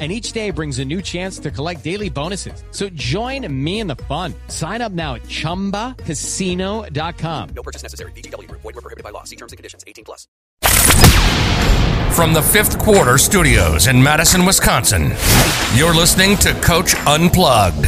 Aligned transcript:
And 0.00 0.10
each 0.10 0.32
day 0.32 0.50
brings 0.50 0.78
a 0.78 0.84
new 0.84 1.02
chance 1.02 1.38
to 1.40 1.50
collect 1.50 1.84
daily 1.84 2.08
bonuses. 2.08 2.64
So 2.70 2.88
join 2.90 3.46
me 3.52 3.80
in 3.80 3.86
the 3.86 3.96
fun. 3.96 4.32
Sign 4.48 4.80
up 4.80 4.92
now 4.92 5.16
at 5.16 5.24
chumbacasino.com. 5.24 7.48
No 7.54 7.62
purchase 7.62 7.82
necessary. 7.82 8.12
VGW 8.12 8.48
Group. 8.48 8.62
Void 8.62 8.76
were 8.76 8.80
prohibited 8.80 9.04
by 9.04 9.10
law. 9.10 9.24
See 9.24 9.36
terms 9.36 9.52
and 9.52 9.58
conditions. 9.58 9.84
18 9.86 10.04
plus. 10.06 10.26
From 12.14 12.32
the 12.32 12.42
fifth 12.42 12.78
quarter 12.78 13.18
studios 13.18 13.86
in 13.86 14.02
Madison, 14.02 14.44
Wisconsin, 14.44 15.12
you're 15.74 15.94
listening 15.94 16.36
to 16.38 16.52
Coach 16.60 16.94
Unplugged. 17.06 17.86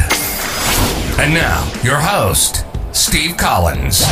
And 1.19 1.33
now, 1.33 1.69
your 1.83 1.97
host, 1.97 2.65
Steve 2.93 3.37
Collins. 3.37 4.03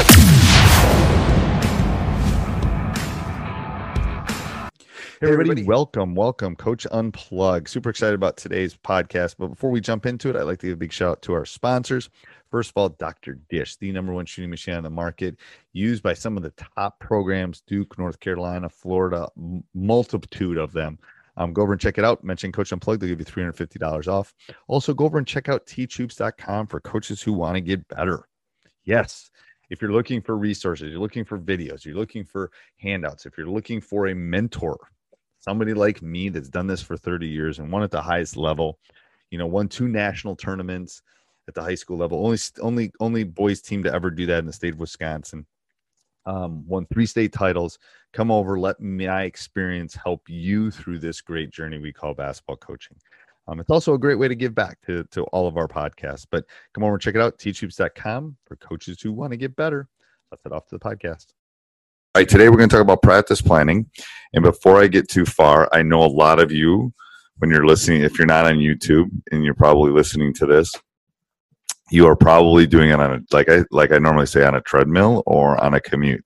Hey 5.22 5.34
everybody, 5.34 5.62
welcome, 5.62 6.16
welcome, 6.16 6.56
Coach 6.56 6.88
Unplug. 6.92 7.68
Super 7.68 7.92
excited 7.92 8.16
about 8.16 8.38
today's 8.38 8.76
podcast. 8.76 9.36
But 9.38 9.50
before 9.50 9.70
we 9.70 9.80
jump 9.80 10.08
into 10.08 10.32
it, 10.32 10.36
I'd 10.36 10.42
like 10.42 10.58
to 10.62 10.66
give 10.66 10.74
a 10.74 10.78
big 10.78 10.92
shout 10.92 11.10
out 11.12 11.22
to 11.22 11.34
our 11.34 11.46
sponsors. 11.46 12.10
First 12.50 12.72
of 12.72 12.78
all, 12.78 12.90
Dr. 12.90 13.38
Dish, 13.48 13.76
the 13.76 13.92
number 13.92 14.14
one 14.14 14.26
shooting 14.26 14.50
machine 14.50 14.74
on 14.74 14.82
the 14.82 14.90
market, 14.90 15.38
used 15.74 16.02
by 16.02 16.16
some 16.16 16.38
of 16.38 16.42
the 16.42 16.50
top 16.76 17.00
programs 17.00 17.62
Duke, 17.68 18.00
North 18.00 18.20
Carolina, 18.20 18.68
Florida, 18.68 19.30
multitude 19.76 20.58
of 20.58 20.72
them. 20.72 20.98
Um, 21.38 21.54
go 21.54 21.62
over 21.62 21.74
and 21.74 21.80
check 21.80 22.00
it 22.00 22.04
out. 22.04 22.24
Mention 22.24 22.52
Coach 22.52 22.72
Unplugged, 22.72 23.04
they'll 23.04 23.10
give 23.10 23.20
you 23.20 23.26
$350 23.26 24.08
off. 24.08 24.34
Also, 24.68 24.92
go 24.92 25.06
over 25.06 25.20
and 25.20 25.28
check 25.28 25.50
out 25.50 25.68
teachhoops.com 25.68 26.66
for 26.66 26.80
coaches 26.80 27.22
who 27.22 27.34
want 27.34 27.54
to 27.54 27.62
get 27.62 27.88
better. 27.90 28.28
Yes, 28.86 29.30
if 29.70 29.84
you're 29.84 29.94
looking 29.94 30.20
for 30.20 30.36
resources, 30.36 30.90
you're 30.90 31.00
looking 31.00 31.26
for 31.26 31.38
videos, 31.38 31.86
you're 31.86 31.94
looking 31.94 32.26
for 32.26 32.50
handouts, 32.78 33.28
if 33.28 33.38
you're 33.38 33.46
looking 33.46 33.80
for 33.80 34.08
a 34.08 34.16
mentor, 34.16 34.80
somebody 35.42 35.74
like 35.74 36.02
me 36.02 36.30
that's 36.30 36.50
done 36.50 36.68
this 36.68 36.82
for 36.82 36.96
30 36.96 37.28
years 37.28 37.60
and 37.60 37.72
won 37.72 37.84
at 37.84 37.92
the 37.92 38.02
highest 38.02 38.38
level, 38.38 38.80
you 39.30 39.38
know, 39.38 39.48
won 39.48 39.68
two 39.68 39.88
national 39.88 40.36
tournaments 40.36 41.02
at 41.48 41.56
the 41.56 41.62
high 41.62 41.76
school 41.76 41.98
level, 41.98 42.26
only 42.26 42.38
only 42.62 42.92
only 43.00 43.24
boys 43.24 43.62
team 43.62 43.84
to 43.84 43.94
ever 43.94 44.10
do 44.10 44.26
that 44.28 44.40
in 44.40 44.46
the 44.46 44.54
state 44.54 44.74
of 44.74 44.80
Wisconsin. 44.80 45.46
Um, 46.28 46.66
won 46.68 46.86
three 46.86 47.08
state 47.08 47.34
titles. 47.34 47.80
Come 48.14 48.30
over, 48.30 48.60
let 48.60 48.80
my 48.80 49.24
experience 49.24 49.96
help 49.96 50.22
you 50.28 50.70
through 50.70 51.00
this 51.00 51.20
great 51.20 51.50
journey 51.50 51.80
we 51.80 51.92
call 51.92 52.14
basketball 52.14 52.58
coaching. 52.58 52.96
Um, 53.48 53.60
it's 53.60 53.72
also 53.72 53.96
a 53.96 54.00
great 54.00 54.20
way 54.20 54.28
to 54.28 54.36
give 54.36 54.54
back 54.54 54.80
to, 54.86 55.04
to 55.06 55.24
all 55.26 55.48
of 55.48 55.58
our 55.58 55.68
podcasts. 55.68 56.28
But 56.30 56.46
come 56.74 56.84
over 56.84 56.94
and 56.94 57.02
check 57.02 57.16
it 57.16 57.22
out, 57.22 57.40
teachhoops.com 57.40 58.38
for 58.46 58.56
coaches 58.58 59.02
who 59.02 59.12
want 59.12 59.32
to 59.32 59.38
get 59.38 59.56
better. 59.56 59.90
Let's 60.32 60.44
head 60.44 60.54
off 60.54 60.68
to 60.68 60.78
the 60.78 60.80
podcast. 60.80 61.34
Today 62.14 62.50
we're 62.50 62.58
going 62.58 62.70
to 62.70 62.76
talk 62.76 62.84
about 62.84 63.02
practice 63.02 63.42
planning. 63.42 63.90
And 64.34 64.44
before 64.44 64.82
I 64.82 64.88
get 64.88 65.08
too 65.08 65.26
far, 65.26 65.70
I 65.72 65.82
know 65.82 66.04
a 66.04 66.08
lot 66.08 66.40
of 66.40 66.52
you, 66.52 66.94
when 67.38 67.50
you're 67.50 67.66
listening, 67.66 68.02
if 68.02 68.18
you're 68.18 68.28
not 68.28 68.46
on 68.46 68.58
YouTube 68.58 69.10
and 69.32 69.44
you're 69.44 69.56
probably 69.56 69.92
listening 69.92 70.34
to 70.36 70.46
this, 70.46 70.72
you 71.90 72.06
are 72.06 72.16
probably 72.16 72.68
doing 72.68 72.90
it 72.90 73.00
on 73.00 73.14
a 73.14 73.20
like 73.32 73.50
I 73.50 73.64
like 73.72 73.92
I 73.92 73.98
normally 73.98 74.26
say 74.26 74.46
on 74.46 74.56
a 74.56 74.62
treadmill 74.62 75.24
or 75.26 75.62
on 75.64 75.74
a 75.74 75.80
commute. 75.80 76.24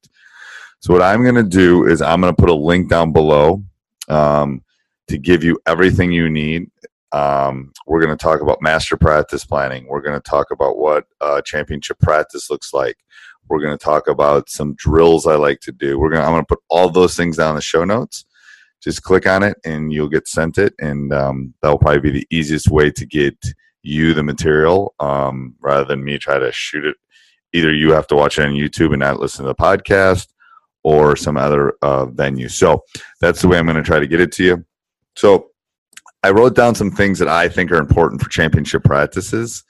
So 0.79 0.91
what 0.91 1.01
I'm 1.01 1.21
going 1.21 1.35
to 1.35 1.43
do 1.43 1.85
is 1.85 2.01
I'm 2.01 2.19
going 2.19 2.35
to 2.35 2.39
put 2.39 2.49
a 2.49 2.55
link 2.55 2.89
down 2.89 3.13
below 3.13 3.63
um, 4.09 4.63
to 5.07 5.17
give 5.17 5.43
you 5.43 5.59
everything 5.65 6.11
you 6.11 6.29
need. 6.29 6.69
Um, 7.11 7.71
we're 7.87 8.03
going 8.03 8.15
to 8.15 8.21
talk 8.21 8.41
about 8.41 8.61
master 8.61 8.97
practice 8.97 9.45
planning. 9.45 9.87
We're 9.87 10.01
going 10.01 10.19
to 10.19 10.29
talk 10.29 10.51
about 10.51 10.77
what 10.77 11.05
uh, 11.21 11.41
championship 11.41 11.99
practice 11.99 12.49
looks 12.49 12.73
like. 12.73 12.97
We're 13.49 13.61
going 13.61 13.77
to 13.77 13.83
talk 13.83 14.07
about 14.07 14.49
some 14.49 14.75
drills 14.75 15.27
I 15.27 15.35
like 15.35 15.59
to 15.61 15.71
do. 15.71 15.99
We're 15.99 16.09
going 16.09 16.21
to, 16.21 16.27
I'm 16.27 16.33
going 16.33 16.43
to 16.43 16.47
put 16.47 16.63
all 16.69 16.89
those 16.89 17.15
things 17.15 17.37
down 17.37 17.49
in 17.49 17.55
the 17.55 17.61
show 17.61 17.83
notes. 17.83 18.25
Just 18.81 19.03
click 19.03 19.27
on 19.27 19.43
it 19.43 19.57
and 19.65 19.91
you'll 19.91 20.09
get 20.09 20.27
sent 20.27 20.57
it. 20.57 20.73
And 20.79 21.13
um, 21.13 21.53
that'll 21.61 21.77
probably 21.77 22.01
be 22.01 22.11
the 22.11 22.27
easiest 22.29 22.69
way 22.69 22.91
to 22.91 23.05
get 23.05 23.37
you 23.83 24.13
the 24.13 24.23
material 24.23 24.93
um, 24.99 25.55
rather 25.59 25.85
than 25.85 26.03
me 26.03 26.17
try 26.17 26.39
to 26.39 26.51
shoot 26.51 26.85
it. 26.85 26.97
Either 27.53 27.73
you 27.73 27.91
have 27.91 28.07
to 28.07 28.15
watch 28.15 28.37
it 28.37 28.45
on 28.45 28.53
YouTube 28.53 28.91
and 28.91 28.99
not 28.99 29.19
listen 29.19 29.45
to 29.45 29.47
the 29.47 29.55
podcast 29.55 30.27
or 30.83 31.15
some 31.15 31.37
other 31.37 31.73
uh, 31.81 32.05
venue. 32.05 32.49
So 32.49 32.83
that's 33.21 33.41
the 33.41 33.47
way 33.47 33.57
I'm 33.57 33.65
going 33.65 33.77
to 33.77 33.83
try 33.83 33.99
to 33.99 34.07
get 34.07 34.21
it 34.21 34.31
to 34.33 34.43
you. 34.43 34.65
So 35.15 35.51
I 36.21 36.31
wrote 36.31 36.55
down 36.55 36.75
some 36.75 36.91
things 36.91 37.19
that 37.19 37.27
I 37.27 37.47
think 37.47 37.71
are 37.71 37.77
important 37.77 38.21
for 38.21 38.29
championship 38.29 38.83
practices. 38.83 39.63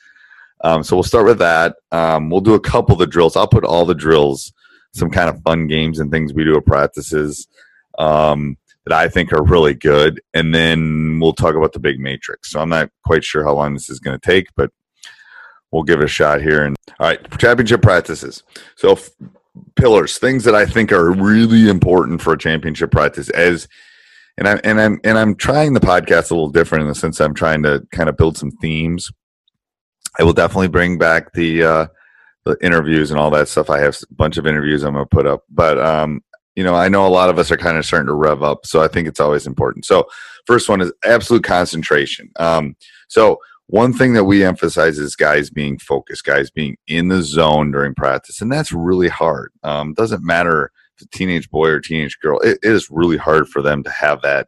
Um, 0.63 0.83
so 0.83 0.95
we'll 0.95 1.03
start 1.03 1.25
with 1.25 1.39
that. 1.39 1.75
Um, 1.91 2.29
we'll 2.29 2.41
do 2.41 2.53
a 2.53 2.59
couple 2.59 2.93
of 2.93 2.99
the 2.99 3.07
drills. 3.07 3.35
I'll 3.35 3.47
put 3.47 3.65
all 3.65 3.85
the 3.85 3.95
drills, 3.95 4.53
some 4.93 5.09
kind 5.09 5.29
of 5.29 5.41
fun 5.43 5.67
games 5.67 5.99
and 5.99 6.11
things 6.11 6.33
we 6.33 6.43
do 6.43 6.57
at 6.57 6.65
practices 6.65 7.47
um, 7.99 8.57
that 8.85 8.95
I 8.95 9.09
think 9.09 9.33
are 9.33 9.43
really 9.43 9.73
good, 9.73 10.21
and 10.33 10.53
then 10.53 11.19
we'll 11.19 11.33
talk 11.33 11.55
about 11.55 11.73
the 11.73 11.79
big 11.79 11.99
matrix. 11.99 12.51
So 12.51 12.59
I'm 12.59 12.69
not 12.69 12.89
quite 13.05 13.23
sure 13.23 13.43
how 13.43 13.53
long 13.53 13.73
this 13.73 13.89
is 13.89 13.99
going 13.99 14.19
to 14.19 14.25
take, 14.25 14.47
but 14.55 14.71
we'll 15.71 15.83
give 15.83 15.99
it 15.99 16.05
a 16.05 16.07
shot 16.07 16.41
here. 16.41 16.65
And 16.65 16.75
all 16.99 17.07
right, 17.07 17.39
championship 17.39 17.81
practices. 17.81 18.43
So 18.75 18.93
f- 18.93 19.09
pillars, 19.75 20.17
things 20.17 20.43
that 20.43 20.55
I 20.55 20.65
think 20.65 20.91
are 20.91 21.11
really 21.11 21.69
important 21.69 22.21
for 22.21 22.33
a 22.33 22.37
championship 22.37 22.91
practice 22.91 23.29
as 23.31 23.67
and 24.37 24.47
I'm 24.47 24.59
and 24.63 24.81
I'm 24.81 24.99
and 25.03 25.17
I'm 25.17 25.35
trying 25.35 25.73
the 25.73 25.79
podcast 25.79 26.31
a 26.31 26.35
little 26.35 26.49
different 26.49 26.83
in 26.83 26.87
the 26.87 26.95
sense 26.95 27.19
I'm 27.21 27.33
trying 27.33 27.63
to 27.63 27.85
kind 27.91 28.09
of 28.09 28.17
build 28.17 28.37
some 28.37 28.51
themes. 28.51 29.11
I 30.19 30.23
will 30.23 30.33
definitely 30.33 30.67
bring 30.67 30.97
back 30.97 31.33
the 31.33 31.63
uh, 31.63 31.87
the 32.45 32.57
interviews 32.61 33.11
and 33.11 33.19
all 33.19 33.31
that 33.31 33.47
stuff. 33.47 33.69
I 33.69 33.79
have 33.79 33.97
a 34.09 34.13
bunch 34.13 34.37
of 34.37 34.47
interviews 34.47 34.83
I'm 34.83 34.93
gonna 34.93 35.05
put 35.05 35.25
up, 35.25 35.43
but 35.49 35.79
um, 35.79 36.21
you 36.55 36.63
know, 36.63 36.75
I 36.75 36.87
know 36.87 37.05
a 37.05 37.09
lot 37.09 37.29
of 37.29 37.37
us 37.37 37.51
are 37.51 37.57
kind 37.57 37.77
of 37.77 37.85
starting 37.85 38.07
to 38.07 38.13
rev 38.13 38.41
up, 38.41 38.65
so 38.65 38.81
I 38.81 38.87
think 38.87 39.07
it's 39.07 39.19
always 39.19 39.45
important. 39.45 39.85
So, 39.85 40.07
first 40.45 40.69
one 40.69 40.81
is 40.81 40.91
absolute 41.03 41.43
concentration. 41.43 42.31
Um, 42.37 42.75
so 43.07 43.39
one 43.67 43.93
thing 43.93 44.13
that 44.13 44.25
we 44.25 44.43
emphasize 44.43 44.99
is 44.99 45.15
guys 45.15 45.49
being 45.49 45.79
focused, 45.79 46.23
guys 46.23 46.51
being 46.51 46.77
in 46.87 47.07
the 47.07 47.21
zone 47.21 47.71
during 47.71 47.95
practice, 47.95 48.41
and 48.41 48.51
that's 48.51 48.71
really 48.71 49.09
hard. 49.09 49.51
Um, 49.63 49.93
doesn't 49.93 50.23
matter 50.23 50.71
if 50.97 51.05
a 51.05 51.09
teenage 51.09 51.49
boy 51.49 51.69
or 51.69 51.79
teenage 51.79 52.19
girl; 52.19 52.39
it, 52.39 52.59
it 52.63 52.71
is 52.71 52.89
really 52.89 53.17
hard 53.17 53.49
for 53.49 53.61
them 53.61 53.83
to 53.83 53.89
have 53.89 54.21
that 54.21 54.47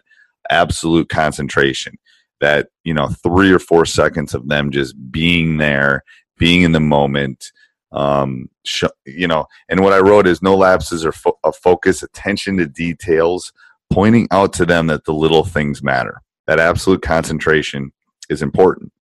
absolute 0.49 1.09
concentration. 1.09 1.97
That 2.39 2.67
you 2.83 2.93
know, 2.93 3.07
three 3.07 3.51
or 3.51 3.59
four 3.59 3.85
seconds 3.85 4.33
of 4.33 4.47
them 4.47 4.71
just 4.71 4.95
being 5.11 5.57
there, 5.57 6.03
being 6.37 6.61
in 6.61 6.71
the 6.71 6.79
moment. 6.79 7.51
Um, 7.91 8.49
sh- 8.65 8.83
you 9.05 9.27
know, 9.27 9.45
and 9.69 9.81
what 9.81 9.93
I 9.93 9.99
wrote 9.99 10.27
is 10.27 10.41
no 10.41 10.55
lapses 10.55 11.05
or 11.05 11.11
fo- 11.11 11.39
of 11.43 11.55
focus, 11.55 12.03
attention 12.03 12.57
to 12.57 12.67
details, 12.67 13.51
pointing 13.91 14.27
out 14.31 14.53
to 14.53 14.65
them 14.65 14.87
that 14.87 15.05
the 15.05 15.13
little 15.13 15.45
things 15.45 15.81
matter. 15.81 16.21
That 16.47 16.59
absolute 16.59 17.01
concentration 17.01 17.91
is 18.29 18.41
important. 18.41 18.91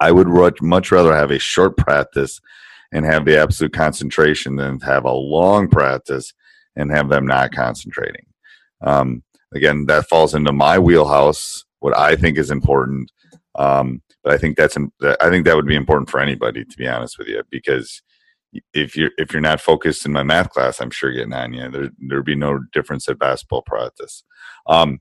I 0.00 0.12
would 0.12 0.28
much 0.62 0.90
rather 0.90 1.14
have 1.14 1.30
a 1.30 1.38
short 1.38 1.76
practice 1.76 2.40
and 2.92 3.04
have 3.04 3.24
the 3.24 3.38
absolute 3.38 3.72
concentration 3.72 4.56
than 4.56 4.80
have 4.80 5.04
a 5.04 5.12
long 5.12 5.68
practice 5.68 6.32
and 6.76 6.90
have 6.90 7.08
them 7.08 7.26
not 7.26 7.52
concentrating. 7.52 8.26
Um, 8.82 9.22
again, 9.54 9.86
that 9.86 10.08
falls 10.08 10.34
into 10.34 10.52
my 10.52 10.78
wheelhouse. 10.78 11.64
What 11.86 11.96
I 11.96 12.16
think 12.16 12.36
is 12.36 12.50
important, 12.50 13.12
um, 13.54 14.02
but 14.24 14.32
I 14.32 14.38
think 14.38 14.56
that's 14.56 14.76
I 14.76 15.30
think 15.30 15.44
that 15.44 15.54
would 15.54 15.68
be 15.68 15.76
important 15.76 16.10
for 16.10 16.18
anybody, 16.18 16.64
to 16.64 16.76
be 16.76 16.88
honest 16.88 17.16
with 17.16 17.28
you, 17.28 17.44
because 17.48 18.02
if 18.74 18.96
you're 18.96 19.12
if 19.18 19.32
you're 19.32 19.40
not 19.40 19.60
focused 19.60 20.04
in 20.04 20.10
my 20.10 20.24
math 20.24 20.50
class, 20.50 20.80
I'm 20.80 20.90
sure 20.90 21.12
getting 21.12 21.32
on 21.32 21.52
you. 21.52 21.70
There 21.70 21.90
there'd 22.08 22.24
be 22.24 22.34
no 22.34 22.58
difference 22.72 23.08
at 23.08 23.20
basketball 23.20 23.62
practice. 23.62 24.24
Um, 24.66 24.98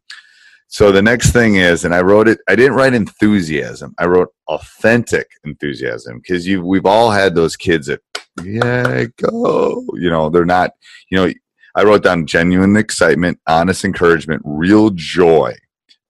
so 0.68 0.92
the 0.92 1.02
next 1.02 1.32
thing 1.32 1.56
is, 1.56 1.86
and 1.86 1.96
I 1.96 2.02
wrote 2.02 2.28
it. 2.28 2.38
I 2.48 2.56
didn't 2.56 2.76
write 2.76 2.94
enthusiasm. 2.94 3.96
I 3.98 4.06
wrote 4.06 4.30
authentic 4.48 5.26
enthusiasm 5.44 6.20
because 6.20 6.46
you 6.46 6.64
we've 6.64 6.86
all 6.86 7.10
had 7.10 7.34
those 7.34 7.56
kids 7.56 7.88
that 7.88 8.02
yeah 8.44 9.06
go. 9.18 9.84
You 9.96 10.12
know 10.12 10.30
they're 10.30 10.46
not. 10.46 10.74
You 11.10 11.18
know 11.18 11.34
I 11.76 11.84
wrote 11.84 12.04
down 12.04 12.28
genuine 12.28 12.78
excitement, 12.78 13.40
honest 13.48 13.84
encouragement, 13.84 14.44
real 14.46 14.92
joy. 14.92 15.56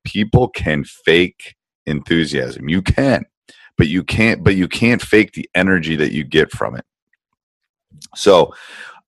People 0.06 0.48
can 0.48 0.84
fake 0.84 1.56
enthusiasm. 1.86 2.70
You 2.70 2.82
can, 2.82 3.26
but 3.78 3.88
you 3.88 4.04
can't. 4.04 4.44
But 4.44 4.56
you 4.56 4.68
can't 4.68 5.02
fake 5.02 5.34
the 5.34 5.50
energy 5.56 5.96
that 5.98 6.14
you 6.14 6.24
get 6.24 6.52
from 6.52 6.76
it. 6.76 6.86
So 8.16 8.54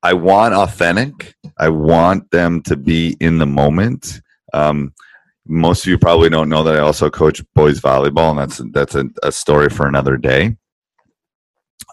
I 0.03 0.13
want 0.13 0.53
authentic. 0.53 1.35
I 1.57 1.69
want 1.69 2.29
them 2.31 2.61
to 2.63 2.75
be 2.75 3.15
in 3.19 3.37
the 3.37 3.45
moment. 3.45 4.21
Um, 4.53 4.93
most 5.47 5.85
of 5.85 5.89
you 5.89 5.97
probably 5.97 6.29
don't 6.29 6.49
know 6.49 6.63
that 6.63 6.75
I 6.75 6.79
also 6.79 7.09
coach 7.09 7.41
boys 7.55 7.79
volleyball, 7.79 8.31
and 8.31 8.39
that's 8.39 8.61
that's 8.71 8.95
a, 8.95 9.05
a 9.23 9.31
story 9.31 9.69
for 9.69 9.87
another 9.87 10.17
day. 10.17 10.57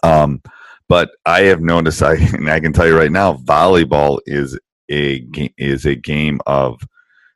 Um, 0.03 0.41
but 0.87 1.11
I 1.25 1.41
have 1.43 1.61
noticed, 1.61 2.03
I 2.03 2.13
and 2.33 2.49
I 2.49 2.59
can 2.59 2.73
tell 2.73 2.87
you 2.87 2.97
right 2.97 3.11
now, 3.11 3.33
volleyball 3.33 4.19
is 4.25 4.57
a 4.91 5.25
is 5.57 5.85
a 5.85 5.95
game 5.95 6.39
of 6.45 6.79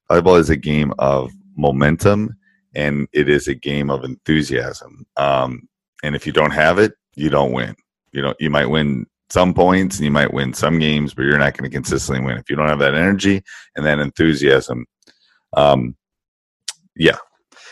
volleyball 0.10 0.40
is 0.40 0.50
a 0.50 0.58
game 0.58 0.94
of 1.00 1.32
momentum, 1.60 2.36
and 2.74 3.08
it 3.14 3.30
is 3.30 3.48
a 3.48 3.56
game 3.56 3.90
of 3.90 4.04
enthusiasm. 4.04 5.06
Um, 5.18 5.68
and 6.04 6.16
if 6.16 6.26
you 6.26 6.34
don't 6.34 6.52
have 6.52 6.80
it, 6.80 6.94
you 7.16 7.30
don't 7.30 7.52
win. 7.52 7.76
You 8.12 8.22
know, 8.22 8.34
you 8.40 8.50
might 8.50 8.68
win 8.68 9.06
some 9.30 9.54
points 9.54 9.98
and 9.98 10.06
you 10.06 10.12
might 10.12 10.34
win 10.34 10.54
some 10.54 10.80
games, 10.80 11.14
but 11.14 11.24
you're 11.24 11.38
not 11.38 11.56
going 11.56 11.70
to 11.70 11.76
consistently 11.76 12.26
win 12.26 12.38
if 12.38 12.50
you 12.50 12.56
don't 12.56 12.68
have 12.68 12.80
that 12.80 12.96
energy 12.96 13.44
and 13.76 13.86
that 13.86 14.00
enthusiasm. 14.00 14.86
Um, 15.54 15.96
yeah. 16.96 17.18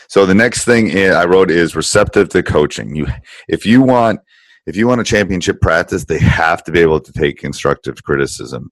So 0.08 0.24
the 0.24 0.34
next 0.34 0.64
thing 0.64 0.96
I 0.96 1.24
wrote 1.24 1.50
is 1.50 1.76
receptive 1.76 2.28
to 2.30 2.42
coaching. 2.42 2.94
You, 2.94 3.06
if 3.48 3.66
you 3.66 3.82
want, 3.82 4.20
if 4.66 4.76
you 4.76 4.86
want 4.86 5.00
a 5.00 5.04
championship 5.04 5.60
practice, 5.60 6.04
they 6.04 6.18
have 6.18 6.62
to 6.64 6.72
be 6.72 6.80
able 6.80 7.00
to 7.00 7.12
take 7.12 7.38
constructive 7.38 8.02
criticism. 8.04 8.70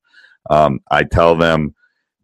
Um, 0.51 0.81
I 0.91 1.03
tell 1.05 1.35
them 1.37 1.75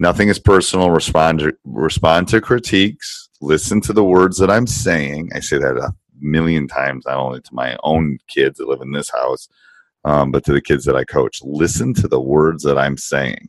nothing 0.03 0.29
is 0.29 0.39
personal. 0.39 0.91
Respond 0.91 1.39
to, 1.39 1.57
respond 1.65 2.29
to 2.29 2.41
critiques. 2.41 3.31
Listen 3.41 3.81
to 3.83 3.93
the 3.93 4.05
words 4.05 4.37
that 4.39 4.51
I'm 4.51 4.67
saying. 4.67 5.31
I 5.35 5.41
say 5.41 5.59
that 5.59 5.79
a 5.79 5.95
million 6.21 6.69
times, 6.69 7.05
not 7.07 7.17
only 7.17 7.41
to 7.41 7.55
my 7.55 7.77
own 7.85 8.19
kids 8.29 8.59
that 8.59 8.69
live 8.69 8.83
in 8.83 8.93
this 8.93 9.11
house, 9.11 9.49
um, 10.05 10.33
but 10.33 10.45
to 10.45 10.53
the 10.53 10.61
kids 10.61 10.85
that 10.85 10.97
I 10.97 11.05
coach. 11.05 11.41
Listen 11.43 11.95
to 11.95 12.09
the 12.09 12.21
words 12.21 12.65
that 12.65 12.77
I'm 12.77 12.99
saying. 12.99 13.49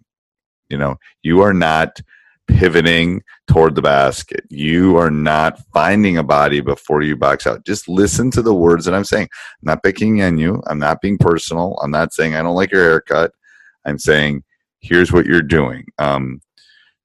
You 0.70 0.78
know, 0.78 0.96
you 1.24 1.42
are 1.42 1.54
not 1.54 2.00
pivoting 2.48 3.24
toward 3.48 3.74
the 3.74 3.82
basket. 3.82 4.46
You 4.50 4.98
are 4.98 5.12
not 5.12 5.60
finding 5.74 6.18
a 6.18 6.24
body 6.24 6.62
before 6.62 7.02
you 7.02 7.16
box 7.16 7.48
out. 7.48 7.66
Just 7.66 7.90
listen 7.90 8.30
to 8.32 8.42
the 8.44 8.54
words 8.54 8.86
that 8.86 8.94
I'm 8.94 9.04
saying. 9.04 9.28
I'm 9.32 9.66
not 9.66 9.84
picking 9.84 10.22
on 10.22 10.38
you. 10.38 10.62
I'm 10.68 10.80
not 10.80 11.02
being 11.02 11.18
personal. 11.18 11.80
I'm 11.82 11.92
not 11.92 12.14
saying 12.14 12.36
I 12.36 12.44
don't 12.44 12.56
like 12.56 12.72
your 12.72 12.84
haircut. 12.84 13.32
I'm 13.86 13.98
saying 13.98 14.44
here's 14.84 15.12
what 15.12 15.26
you're 15.26 15.42
doing. 15.42 15.86
Um, 15.98 16.42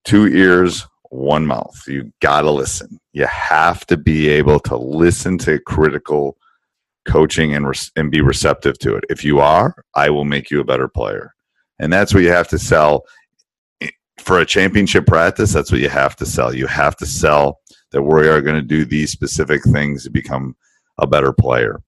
two 0.04 0.26
ears, 0.26 0.86
one 1.10 1.46
mouth. 1.46 1.80
You 1.86 2.12
gotta 2.20 2.50
listen. 2.50 2.98
You 3.12 3.26
have 3.26 3.86
to 3.86 3.96
be 3.96 4.28
able 4.28 4.60
to 4.60 4.76
listen 4.76 5.38
to 5.38 5.58
critical 5.60 6.36
coaching 7.06 7.54
and 7.54 7.66
re- 7.66 7.90
and 7.96 8.10
be 8.10 8.20
receptive 8.20 8.78
to 8.80 8.94
it. 8.96 9.04
If 9.08 9.24
you 9.24 9.40
are, 9.40 9.74
I 9.94 10.10
will 10.10 10.24
make 10.24 10.50
you 10.50 10.60
a 10.60 10.64
better 10.64 10.88
player. 10.88 11.34
And 11.78 11.92
that's 11.92 12.12
what 12.12 12.22
you 12.22 12.30
have 12.30 12.48
to 12.48 12.58
sell 12.58 13.04
for 14.18 14.40
a 14.40 14.46
championship 14.46 15.06
practice. 15.06 15.52
That's 15.52 15.72
what 15.72 15.80
you 15.80 15.88
have 15.88 16.16
to 16.16 16.26
sell. 16.26 16.54
You 16.54 16.66
have 16.66 16.96
to 16.96 17.06
sell 17.06 17.60
that 17.92 18.02
we 18.02 18.28
are 18.28 18.42
going 18.42 18.56
to 18.56 18.62
do 18.62 18.84
these 18.84 19.10
specific 19.10 19.62
things 19.64 20.04
to 20.04 20.10
become 20.10 20.56
a 20.98 21.06
better 21.06 21.32
player. 21.32 21.80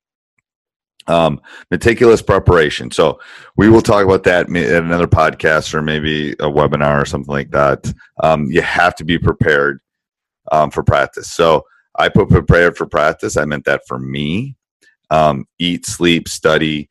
Um, 1.10 1.40
meticulous 1.70 2.22
preparation. 2.22 2.90
So 2.90 3.18
we 3.56 3.68
will 3.68 3.82
talk 3.82 4.04
about 4.04 4.22
that 4.24 4.48
at 4.54 4.82
another 4.84 5.08
podcast 5.08 5.74
or 5.74 5.82
maybe 5.82 6.32
a 6.32 6.48
webinar 6.48 7.02
or 7.02 7.04
something 7.04 7.32
like 7.32 7.50
that. 7.50 7.92
Um, 8.22 8.46
you 8.46 8.62
have 8.62 8.94
to 8.96 9.04
be 9.04 9.18
prepared 9.18 9.80
um, 10.52 10.70
for 10.70 10.82
practice. 10.84 11.32
So 11.32 11.64
I 11.96 12.08
put 12.08 12.28
prepared 12.28 12.76
for 12.76 12.86
practice. 12.86 13.36
I 13.36 13.44
meant 13.44 13.64
that 13.64 13.82
for 13.88 13.98
me 13.98 14.56
um, 15.10 15.46
eat, 15.58 15.86
sleep, 15.86 16.28
study, 16.28 16.88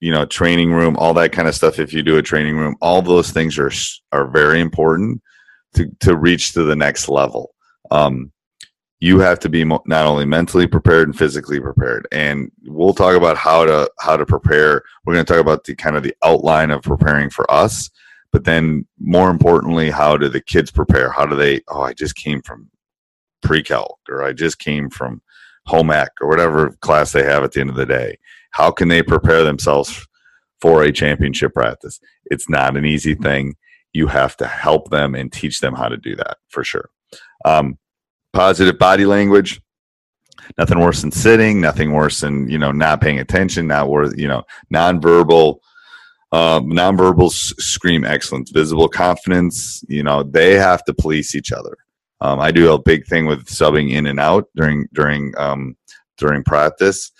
you 0.00 0.12
know, 0.12 0.24
training 0.24 0.72
room, 0.72 0.96
all 0.96 1.14
that 1.14 1.32
kind 1.32 1.48
of 1.48 1.54
stuff. 1.54 1.78
If 1.78 1.92
you 1.92 2.02
do 2.02 2.18
a 2.18 2.22
training 2.22 2.56
room, 2.56 2.76
all 2.80 3.02
those 3.02 3.30
things 3.30 3.58
are 3.58 3.72
are 4.12 4.28
very 4.28 4.60
important 4.60 5.22
to 5.74 5.90
to 6.00 6.16
reach 6.16 6.52
to 6.52 6.64
the 6.64 6.76
next 6.76 7.08
level. 7.08 7.54
Um, 7.90 8.32
you 9.00 9.18
have 9.18 9.38
to 9.40 9.48
be 9.48 9.64
not 9.64 10.06
only 10.06 10.26
mentally 10.26 10.66
prepared 10.66 11.08
and 11.08 11.16
physically 11.16 11.58
prepared 11.58 12.06
and 12.12 12.50
we'll 12.64 12.94
talk 12.94 13.16
about 13.16 13.36
how 13.36 13.64
to 13.64 13.90
how 14.00 14.16
to 14.16 14.26
prepare 14.26 14.82
we're 15.04 15.14
going 15.14 15.24
to 15.24 15.32
talk 15.32 15.40
about 15.40 15.64
the 15.64 15.74
kind 15.74 15.96
of 15.96 16.02
the 16.02 16.14
outline 16.22 16.70
of 16.70 16.82
preparing 16.82 17.30
for 17.30 17.50
us 17.50 17.90
but 18.30 18.44
then 18.44 18.86
more 18.98 19.30
importantly 19.30 19.90
how 19.90 20.16
do 20.16 20.28
the 20.28 20.40
kids 20.40 20.70
prepare 20.70 21.10
how 21.10 21.24
do 21.24 21.34
they 21.34 21.60
oh 21.68 21.80
i 21.80 21.92
just 21.92 22.14
came 22.14 22.42
from 22.42 22.70
pre-calc 23.42 23.98
or 24.08 24.22
i 24.22 24.32
just 24.32 24.58
came 24.58 24.90
from 24.90 25.22
home 25.66 25.90
ec 25.90 26.10
or 26.20 26.28
whatever 26.28 26.70
class 26.80 27.12
they 27.12 27.22
have 27.22 27.44
at 27.44 27.52
the 27.52 27.60
end 27.60 27.70
of 27.70 27.76
the 27.76 27.86
day. 27.86 28.18
How 28.50 28.70
can 28.70 28.88
they 28.88 29.02
prepare 29.02 29.44
themselves 29.44 30.06
for 30.60 30.82
a 30.82 30.92
championship 30.92 31.54
practice? 31.54 32.00
It's 32.26 32.48
not 32.48 32.76
an 32.76 32.84
easy 32.84 33.14
thing. 33.14 33.54
You 33.92 34.06
have 34.08 34.36
to 34.38 34.46
help 34.46 34.90
them 34.90 35.14
and 35.14 35.32
teach 35.32 35.60
them 35.60 35.74
how 35.74 35.88
to 35.88 35.96
do 35.96 36.16
that 36.16 36.38
for 36.48 36.64
sure. 36.64 36.90
Um, 37.44 37.78
positive 38.32 38.78
body 38.78 39.06
language. 39.06 39.60
Nothing 40.58 40.80
worse 40.80 41.02
than 41.02 41.12
sitting. 41.12 41.60
Nothing 41.60 41.92
worse 41.92 42.20
than 42.20 42.48
you 42.48 42.58
know 42.58 42.72
not 42.72 43.00
paying 43.00 43.18
attention. 43.18 43.66
Not 43.66 43.88
worth 43.88 44.18
you 44.18 44.28
know 44.28 44.44
nonverbal. 44.72 45.58
Um, 46.32 46.70
nonverbal 46.70 47.32
scream 47.32 48.04
excellence, 48.04 48.50
visible 48.50 48.88
confidence. 48.88 49.84
You 49.88 50.02
know 50.02 50.22
they 50.22 50.54
have 50.54 50.84
to 50.84 50.94
police 50.94 51.34
each 51.34 51.52
other. 51.52 51.76
Um, 52.20 52.38
I 52.40 52.50
do 52.50 52.72
a 52.72 52.80
big 52.80 53.06
thing 53.06 53.26
with 53.26 53.46
subbing 53.46 53.92
in 53.92 54.06
and 54.06 54.20
out 54.20 54.48
during 54.54 54.86
during 54.92 55.32
um, 55.38 55.76
during 56.18 56.44
practice. 56.44 57.10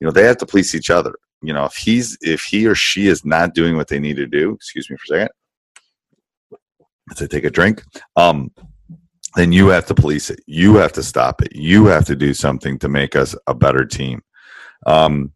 You 0.00 0.06
know, 0.06 0.12
they 0.12 0.24
have 0.24 0.38
to 0.38 0.46
police 0.46 0.74
each 0.74 0.90
other. 0.90 1.14
You 1.42 1.52
know, 1.52 1.64
if 1.64 1.74
he's 1.74 2.16
if 2.22 2.42
he 2.42 2.66
or 2.66 2.74
she 2.74 3.06
is 3.06 3.24
not 3.24 3.54
doing 3.54 3.76
what 3.76 3.88
they 3.88 3.98
need 3.98 4.16
to 4.16 4.26
do, 4.26 4.54
excuse 4.54 4.90
me 4.90 4.96
for 4.96 5.14
a 5.14 5.18
second. 5.18 5.28
I 7.08 7.26
take 7.26 7.44
a 7.44 7.50
drink, 7.50 7.84
um, 8.16 8.50
then 9.34 9.52
you 9.52 9.68
have 9.68 9.86
to 9.86 9.94
police 9.94 10.30
it. 10.30 10.40
You 10.46 10.76
have 10.76 10.92
to 10.92 11.02
stop 11.02 11.42
it. 11.42 11.54
You 11.54 11.86
have 11.86 12.04
to 12.06 12.16
do 12.16 12.32
something 12.32 12.78
to 12.78 12.88
make 12.88 13.16
us 13.16 13.34
a 13.46 13.54
better 13.54 13.84
team. 13.84 14.22
Um, 14.86 15.32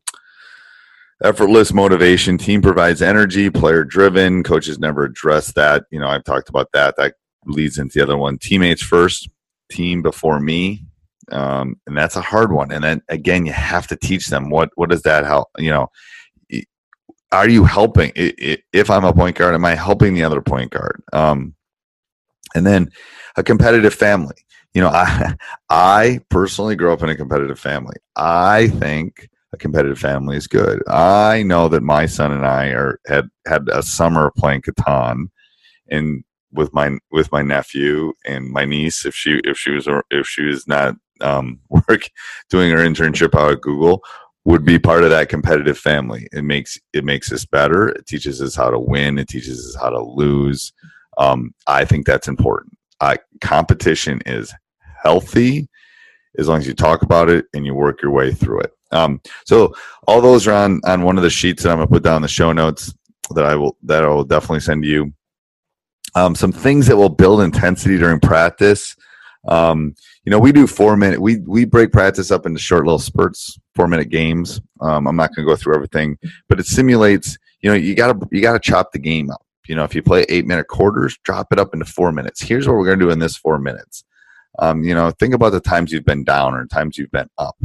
effortless 1.22 1.72
motivation. 1.72 2.38
Team 2.38 2.62
provides 2.62 3.02
energy 3.02 3.50
player 3.50 3.84
driven. 3.84 4.42
Coaches 4.42 4.78
never 4.78 5.04
address 5.04 5.52
that. 5.52 5.84
You 5.90 6.00
know 6.00 6.08
i've 6.08 6.24
talked 6.24 6.48
about 6.48 6.68
that. 6.72 6.96
That 6.96 7.14
leads 7.46 7.78
into 7.78 7.98
the 7.98 8.04
other 8.04 8.16
one. 8.16 8.38
Teammates 8.38 8.82
first 8.82 9.28
team 9.70 10.02
before 10.02 10.40
me. 10.40 10.84
Um, 11.30 11.76
and 11.86 11.96
that's 11.96 12.16
a 12.16 12.22
hard 12.22 12.52
one. 12.52 12.72
And 12.72 12.82
then 12.82 13.02
again 13.08 13.46
you 13.46 13.52
have 13.52 13.86
to 13.88 13.96
teach 13.96 14.28
them 14.28 14.50
what 14.50 14.70
what 14.76 14.90
does 14.90 15.02
that 15.02 15.24
help 15.24 15.48
you 15.58 15.70
know 15.70 15.90
are 17.32 17.48
you 17.48 17.64
helping? 17.64 18.10
If 18.16 18.90
i'm 18.90 19.04
a 19.04 19.12
point 19.12 19.36
guard 19.36 19.54
am 19.54 19.64
i 19.64 19.74
helping 19.74 20.14
the 20.14 20.24
other 20.24 20.40
point 20.40 20.70
guard? 20.70 21.02
Um, 21.12 21.54
and 22.54 22.66
then 22.66 22.90
a 23.40 23.42
competitive 23.42 23.94
family 23.94 24.36
you 24.74 24.80
know 24.80 24.88
i 24.92 25.34
i 25.70 26.20
personally 26.28 26.76
grew 26.76 26.92
up 26.92 27.02
in 27.02 27.08
a 27.08 27.16
competitive 27.16 27.58
family 27.58 27.96
i 28.16 28.68
think 28.68 29.28
a 29.52 29.56
competitive 29.56 29.98
family 29.98 30.36
is 30.36 30.46
good 30.46 30.82
i 30.88 31.42
know 31.42 31.68
that 31.68 31.82
my 31.82 32.06
son 32.06 32.32
and 32.32 32.46
i 32.46 32.66
are 32.68 33.00
had 33.06 33.28
had 33.46 33.68
a 33.72 33.82
summer 33.82 34.32
playing 34.36 34.62
catan 34.62 35.26
and 35.90 36.22
with 36.52 36.72
my 36.72 36.96
with 37.10 37.30
my 37.32 37.42
nephew 37.42 38.12
and 38.24 38.50
my 38.50 38.64
niece 38.64 39.04
if 39.06 39.14
she 39.14 39.40
if 39.44 39.56
she 39.56 39.70
was 39.70 39.88
if 40.10 40.26
she 40.26 40.42
was 40.42 40.66
not 40.66 40.94
um, 41.20 41.60
work 41.68 42.08
doing 42.48 42.70
her 42.70 42.78
internship 42.78 43.34
out 43.38 43.52
at 43.52 43.60
Google 43.60 44.02
would 44.44 44.64
be 44.64 44.78
part 44.78 45.04
of 45.04 45.10
that 45.10 45.28
competitive 45.28 45.78
family. 45.78 46.26
It 46.32 46.42
makes 46.42 46.78
it 46.92 47.04
makes 47.04 47.30
us 47.30 47.44
better. 47.44 47.88
It 47.88 48.06
teaches 48.06 48.40
us 48.40 48.54
how 48.54 48.70
to 48.70 48.78
win. 48.78 49.18
It 49.18 49.28
teaches 49.28 49.66
us 49.66 49.80
how 49.80 49.90
to 49.90 50.02
lose. 50.02 50.72
Um, 51.18 51.54
I 51.66 51.84
think 51.84 52.06
that's 52.06 52.28
important. 52.28 52.76
Uh, 53.00 53.16
competition 53.40 54.20
is 54.26 54.52
healthy 55.02 55.68
as 56.38 56.48
long 56.48 56.58
as 56.58 56.66
you 56.66 56.74
talk 56.74 57.02
about 57.02 57.28
it 57.28 57.46
and 57.54 57.64
you 57.66 57.74
work 57.74 58.02
your 58.02 58.10
way 58.10 58.32
through 58.32 58.60
it. 58.60 58.72
Um, 58.92 59.20
so 59.44 59.72
all 60.06 60.20
those 60.20 60.46
are 60.46 60.52
on 60.52 60.80
on 60.84 61.02
one 61.02 61.16
of 61.16 61.22
the 61.22 61.30
sheets 61.30 61.62
that 61.62 61.70
I'm 61.70 61.78
gonna 61.78 61.86
put 61.88 62.02
down 62.02 62.22
the 62.22 62.28
show 62.28 62.52
notes 62.52 62.92
that 63.34 63.44
I 63.44 63.54
will 63.56 63.76
that 63.84 64.04
I 64.04 64.08
will 64.08 64.24
definitely 64.24 64.60
send 64.60 64.84
you 64.84 65.12
Um, 66.16 66.34
some 66.34 66.52
things 66.52 66.86
that 66.88 66.96
will 66.96 67.08
build 67.08 67.40
intensity 67.40 67.96
during 67.96 68.18
practice. 68.20 68.96
Um, 69.46 69.94
you 70.24 70.30
know, 70.30 70.40
we 70.40 70.52
do 70.52 70.66
four 70.66 70.96
minute. 70.96 71.20
We 71.20 71.38
we 71.46 71.64
break 71.64 71.92
practice 71.92 72.30
up 72.30 72.46
into 72.46 72.58
short 72.58 72.84
little 72.84 72.98
spurts, 72.98 73.58
four 73.74 73.86
minute 73.88 74.10
games. 74.10 74.60
Um, 74.80 75.06
I'm 75.06 75.16
not 75.16 75.32
to 75.34 75.44
go 75.44 75.56
through 75.56 75.76
everything, 75.76 76.18
but 76.48 76.58
it 76.60 76.66
simulates. 76.66 77.38
You 77.62 77.70
know, 77.70 77.76
you 77.76 77.94
gotta 77.94 78.18
you 78.32 78.42
gotta 78.42 78.58
chop 78.58 78.90
the 78.92 78.98
game 78.98 79.30
up. 79.30 79.42
You 79.68 79.76
know, 79.76 79.84
if 79.84 79.94
you 79.94 80.02
play 80.02 80.24
eight 80.28 80.46
minute 80.46 80.68
quarters, 80.68 81.18
drop 81.22 81.52
it 81.52 81.58
up 81.58 81.74
into 81.74 81.84
four 81.84 82.12
minutes. 82.12 82.40
Here's 82.40 82.66
what 82.66 82.76
we're 82.76 82.86
going 82.86 82.98
to 82.98 83.04
do 83.06 83.10
in 83.10 83.18
this 83.18 83.36
four 83.36 83.58
minutes. 83.58 84.04
Um, 84.58 84.82
you 84.82 84.94
know, 84.94 85.10
think 85.12 85.34
about 85.34 85.52
the 85.52 85.60
times 85.60 85.92
you've 85.92 86.04
been 86.04 86.24
down 86.24 86.54
or 86.54 86.66
times 86.66 86.98
you've 86.98 87.10
been 87.12 87.30
up. 87.38 87.56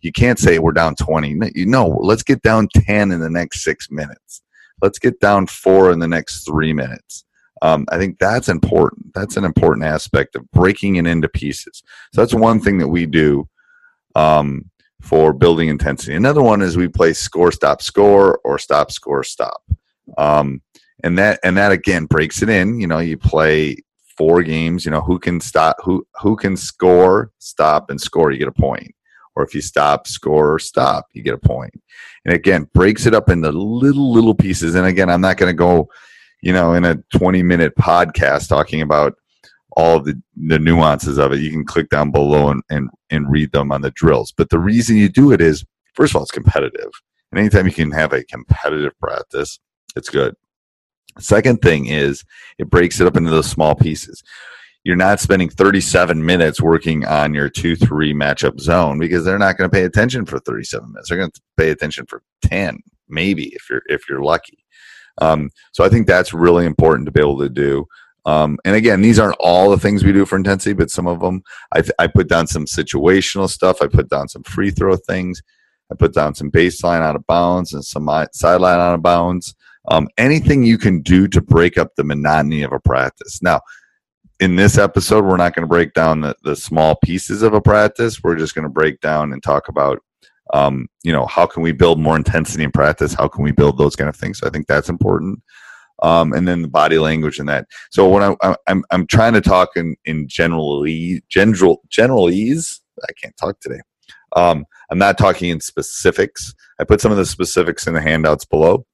You 0.00 0.12
can't 0.12 0.38
say 0.38 0.58
we're 0.58 0.72
down 0.72 0.96
20. 0.96 1.36
You 1.54 1.66
know, 1.66 1.86
let's 2.00 2.22
get 2.24 2.42
down 2.42 2.68
10 2.74 3.12
in 3.12 3.20
the 3.20 3.30
next 3.30 3.62
six 3.62 3.90
minutes. 3.90 4.42
Let's 4.80 4.98
get 4.98 5.20
down 5.20 5.46
four 5.46 5.92
in 5.92 6.00
the 6.00 6.08
next 6.08 6.44
three 6.44 6.72
minutes. 6.72 7.24
Um, 7.62 7.86
I 7.90 7.98
think 7.98 8.18
that's 8.18 8.48
important. 8.48 9.14
That's 9.14 9.36
an 9.36 9.44
important 9.44 9.86
aspect 9.86 10.34
of 10.34 10.50
breaking 10.50 10.96
it 10.96 11.06
into 11.06 11.28
pieces. 11.28 11.84
So 12.12 12.20
that's 12.20 12.34
one 12.34 12.60
thing 12.60 12.78
that 12.78 12.88
we 12.88 13.06
do 13.06 13.48
um, 14.16 14.68
for 15.00 15.32
building 15.32 15.68
intensity. 15.68 16.14
Another 16.14 16.42
one 16.42 16.60
is 16.60 16.76
we 16.76 16.88
play 16.88 17.12
score, 17.12 17.52
stop, 17.52 17.80
score, 17.80 18.40
or 18.42 18.58
stop, 18.58 18.90
score, 18.90 19.22
stop. 19.22 19.62
Um, 20.18 20.60
and 21.02 21.18
that 21.18 21.40
and 21.42 21.56
that 21.56 21.72
again 21.72 22.06
breaks 22.06 22.42
it 22.42 22.48
in. 22.48 22.80
You 22.80 22.86
know, 22.86 22.98
you 22.98 23.16
play 23.16 23.76
four 24.16 24.42
games. 24.42 24.84
You 24.84 24.90
know, 24.90 25.00
who 25.00 25.18
can 25.18 25.40
stop, 25.40 25.76
who 25.82 26.06
who 26.20 26.36
can 26.36 26.56
score, 26.56 27.30
stop, 27.38 27.90
and 27.90 28.00
score. 28.00 28.30
You 28.30 28.38
get 28.38 28.48
a 28.48 28.52
point. 28.52 28.94
Or 29.34 29.42
if 29.42 29.54
you 29.54 29.62
stop, 29.62 30.06
score, 30.06 30.52
or 30.52 30.58
stop, 30.58 31.06
you 31.14 31.22
get 31.22 31.32
a 31.32 31.38
point. 31.38 31.72
And 32.26 32.34
again, 32.34 32.68
breaks 32.74 33.06
it 33.06 33.14
up 33.14 33.30
into 33.30 33.50
little 33.50 34.12
little 34.12 34.34
pieces. 34.34 34.74
And 34.74 34.86
again, 34.86 35.08
I'm 35.08 35.22
not 35.22 35.38
going 35.38 35.50
to 35.50 35.56
go 35.56 35.88
you 36.42 36.52
know, 36.52 36.74
in 36.74 36.84
a 36.84 36.96
20 37.16 37.42
minute 37.42 37.74
podcast 37.76 38.48
talking 38.48 38.82
about 38.82 39.14
all 39.76 40.00
the, 40.00 40.20
the 40.36 40.58
nuances 40.58 41.16
of 41.16 41.32
it. 41.32 41.40
You 41.40 41.50
can 41.50 41.64
click 41.64 41.88
down 41.88 42.10
below 42.10 42.50
and, 42.50 42.62
and, 42.68 42.90
and 43.10 43.30
read 43.30 43.52
them 43.52 43.72
on 43.72 43.80
the 43.80 43.92
drills. 43.92 44.32
But 44.36 44.50
the 44.50 44.58
reason 44.58 44.96
you 44.96 45.08
do 45.08 45.32
it 45.32 45.40
is, 45.40 45.64
first 45.94 46.12
of 46.12 46.16
all, 46.16 46.22
it's 46.22 46.32
competitive. 46.32 46.90
And 47.30 47.38
anytime 47.38 47.66
you 47.66 47.72
can 47.72 47.92
have 47.92 48.12
a 48.12 48.24
competitive 48.24 48.98
practice, 48.98 49.58
it's 49.96 50.10
good. 50.10 50.34
Second 51.18 51.60
thing 51.62 51.86
is 51.86 52.24
it 52.58 52.70
breaks 52.70 53.00
it 53.00 53.06
up 53.06 53.16
into 53.16 53.30
those 53.30 53.50
small 53.50 53.74
pieces. 53.74 54.22
You're 54.84 54.96
not 54.96 55.20
spending 55.20 55.48
37 55.48 56.24
minutes 56.24 56.60
working 56.60 57.06
on 57.06 57.34
your 57.34 57.48
2 57.48 57.76
3 57.76 58.14
matchup 58.14 58.58
zone 58.60 58.98
because 58.98 59.24
they're 59.24 59.38
not 59.38 59.56
going 59.56 59.70
to 59.70 59.74
pay 59.74 59.84
attention 59.84 60.26
for 60.26 60.40
37 60.40 60.90
minutes. 60.90 61.08
They're 61.08 61.18
going 61.18 61.30
to 61.30 61.40
pay 61.56 61.70
attention 61.70 62.06
for 62.06 62.22
10, 62.42 62.80
maybe 63.08 63.54
if 63.54 63.70
you're 63.70 63.82
if 63.86 64.08
you're 64.08 64.22
lucky. 64.22 64.64
Um, 65.20 65.50
so 65.72 65.84
I 65.84 65.88
think 65.88 66.06
that's 66.06 66.34
really 66.34 66.66
important 66.66 67.06
to 67.06 67.12
be 67.12 67.20
able 67.20 67.38
to 67.38 67.48
do. 67.48 67.86
Um, 68.24 68.58
and 68.64 68.76
again, 68.76 69.02
these 69.02 69.18
aren't 69.18 69.36
all 69.40 69.70
the 69.70 69.78
things 69.78 70.04
we 70.04 70.12
do 70.12 70.24
for 70.24 70.36
intensity, 70.36 70.72
but 70.72 70.90
some 70.90 71.06
of 71.06 71.20
them. 71.20 71.42
I, 71.74 71.82
I 71.98 72.06
put 72.06 72.28
down 72.28 72.46
some 72.46 72.66
situational 72.66 73.48
stuff. 73.48 73.82
I 73.82 73.88
put 73.88 74.08
down 74.08 74.28
some 74.28 74.42
free 74.44 74.70
throw 74.70 74.96
things. 74.96 75.42
I 75.90 75.94
put 75.94 76.14
down 76.14 76.34
some 76.34 76.50
baseline 76.50 77.00
out 77.00 77.16
of 77.16 77.26
bounds 77.26 77.72
and 77.72 77.84
some 77.84 78.08
sideline 78.32 78.78
out 78.78 78.94
of 78.94 79.02
bounds. 79.02 79.54
Um, 79.88 80.08
anything 80.16 80.62
you 80.62 80.78
can 80.78 81.02
do 81.02 81.26
to 81.28 81.40
break 81.40 81.76
up 81.76 81.96
the 81.96 82.04
monotony 82.04 82.62
of 82.62 82.72
a 82.72 82.80
practice. 82.80 83.42
Now, 83.42 83.60
in 84.38 84.56
this 84.56 84.78
episode, 84.78 85.24
we're 85.24 85.36
not 85.36 85.54
going 85.54 85.62
to 85.62 85.68
break 85.68 85.92
down 85.92 86.20
the, 86.20 86.36
the 86.42 86.56
small 86.56 86.96
pieces 86.96 87.42
of 87.42 87.54
a 87.54 87.60
practice. 87.60 88.22
We're 88.22 88.36
just 88.36 88.54
going 88.54 88.64
to 88.64 88.68
break 88.68 89.00
down 89.00 89.32
and 89.32 89.42
talk 89.42 89.68
about 89.68 90.00
um, 90.52 90.88
you 91.02 91.12
know, 91.12 91.26
how 91.26 91.46
can 91.46 91.62
we 91.62 91.72
build 91.72 91.98
more 91.98 92.16
intensity 92.16 92.64
in 92.64 92.72
practice? 92.72 93.14
How 93.14 93.28
can 93.28 93.42
we 93.42 93.52
build 93.52 93.78
those 93.78 93.96
kind 93.96 94.08
of 94.08 94.16
things? 94.16 94.38
So 94.38 94.46
I 94.46 94.50
think 94.50 94.66
that's 94.66 94.88
important. 94.88 95.42
Um, 96.02 96.32
and 96.32 96.46
then 96.48 96.62
the 96.62 96.68
body 96.68 96.98
language 96.98 97.38
and 97.38 97.48
that. 97.48 97.66
So 97.90 98.08
when 98.08 98.22
I, 98.22 98.56
I'm 98.66 98.84
I'm 98.90 99.06
trying 99.06 99.34
to 99.34 99.40
talk 99.40 99.70
in 99.76 99.96
in 100.04 100.26
generally 100.28 101.22
general 101.28 101.82
generalese. 101.88 102.80
I 103.08 103.12
can't 103.20 103.36
talk 103.36 103.60
today. 103.60 103.80
Um, 104.34 104.64
I'm 104.90 104.98
not 104.98 105.16
talking 105.16 105.50
in 105.50 105.60
specifics. 105.60 106.54
I 106.80 106.84
put 106.84 107.00
some 107.00 107.12
of 107.12 107.18
the 107.18 107.26
specifics 107.26 107.86
in 107.86 107.94
the 107.94 108.00
handouts 108.00 108.44
below. 108.44 108.84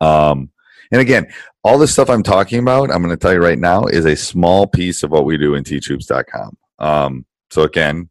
Um, 0.00 0.50
and 0.92 1.00
again, 1.00 1.26
all 1.62 1.78
the 1.78 1.86
stuff 1.86 2.10
I'm 2.10 2.22
talking 2.22 2.58
about, 2.58 2.90
I'm 2.90 3.02
going 3.02 3.14
to 3.14 3.16
tell 3.16 3.32
you 3.32 3.40
right 3.40 3.58
now, 3.58 3.84
is 3.84 4.06
a 4.06 4.16
small 4.16 4.66
piece 4.66 5.02
of 5.02 5.10
what 5.10 5.24
we 5.24 5.36
do 5.36 5.54
in 5.54 5.64
teachhoops.com. 5.64 6.56
Um, 6.78 7.26
so 7.50 7.62
again, 7.62 8.08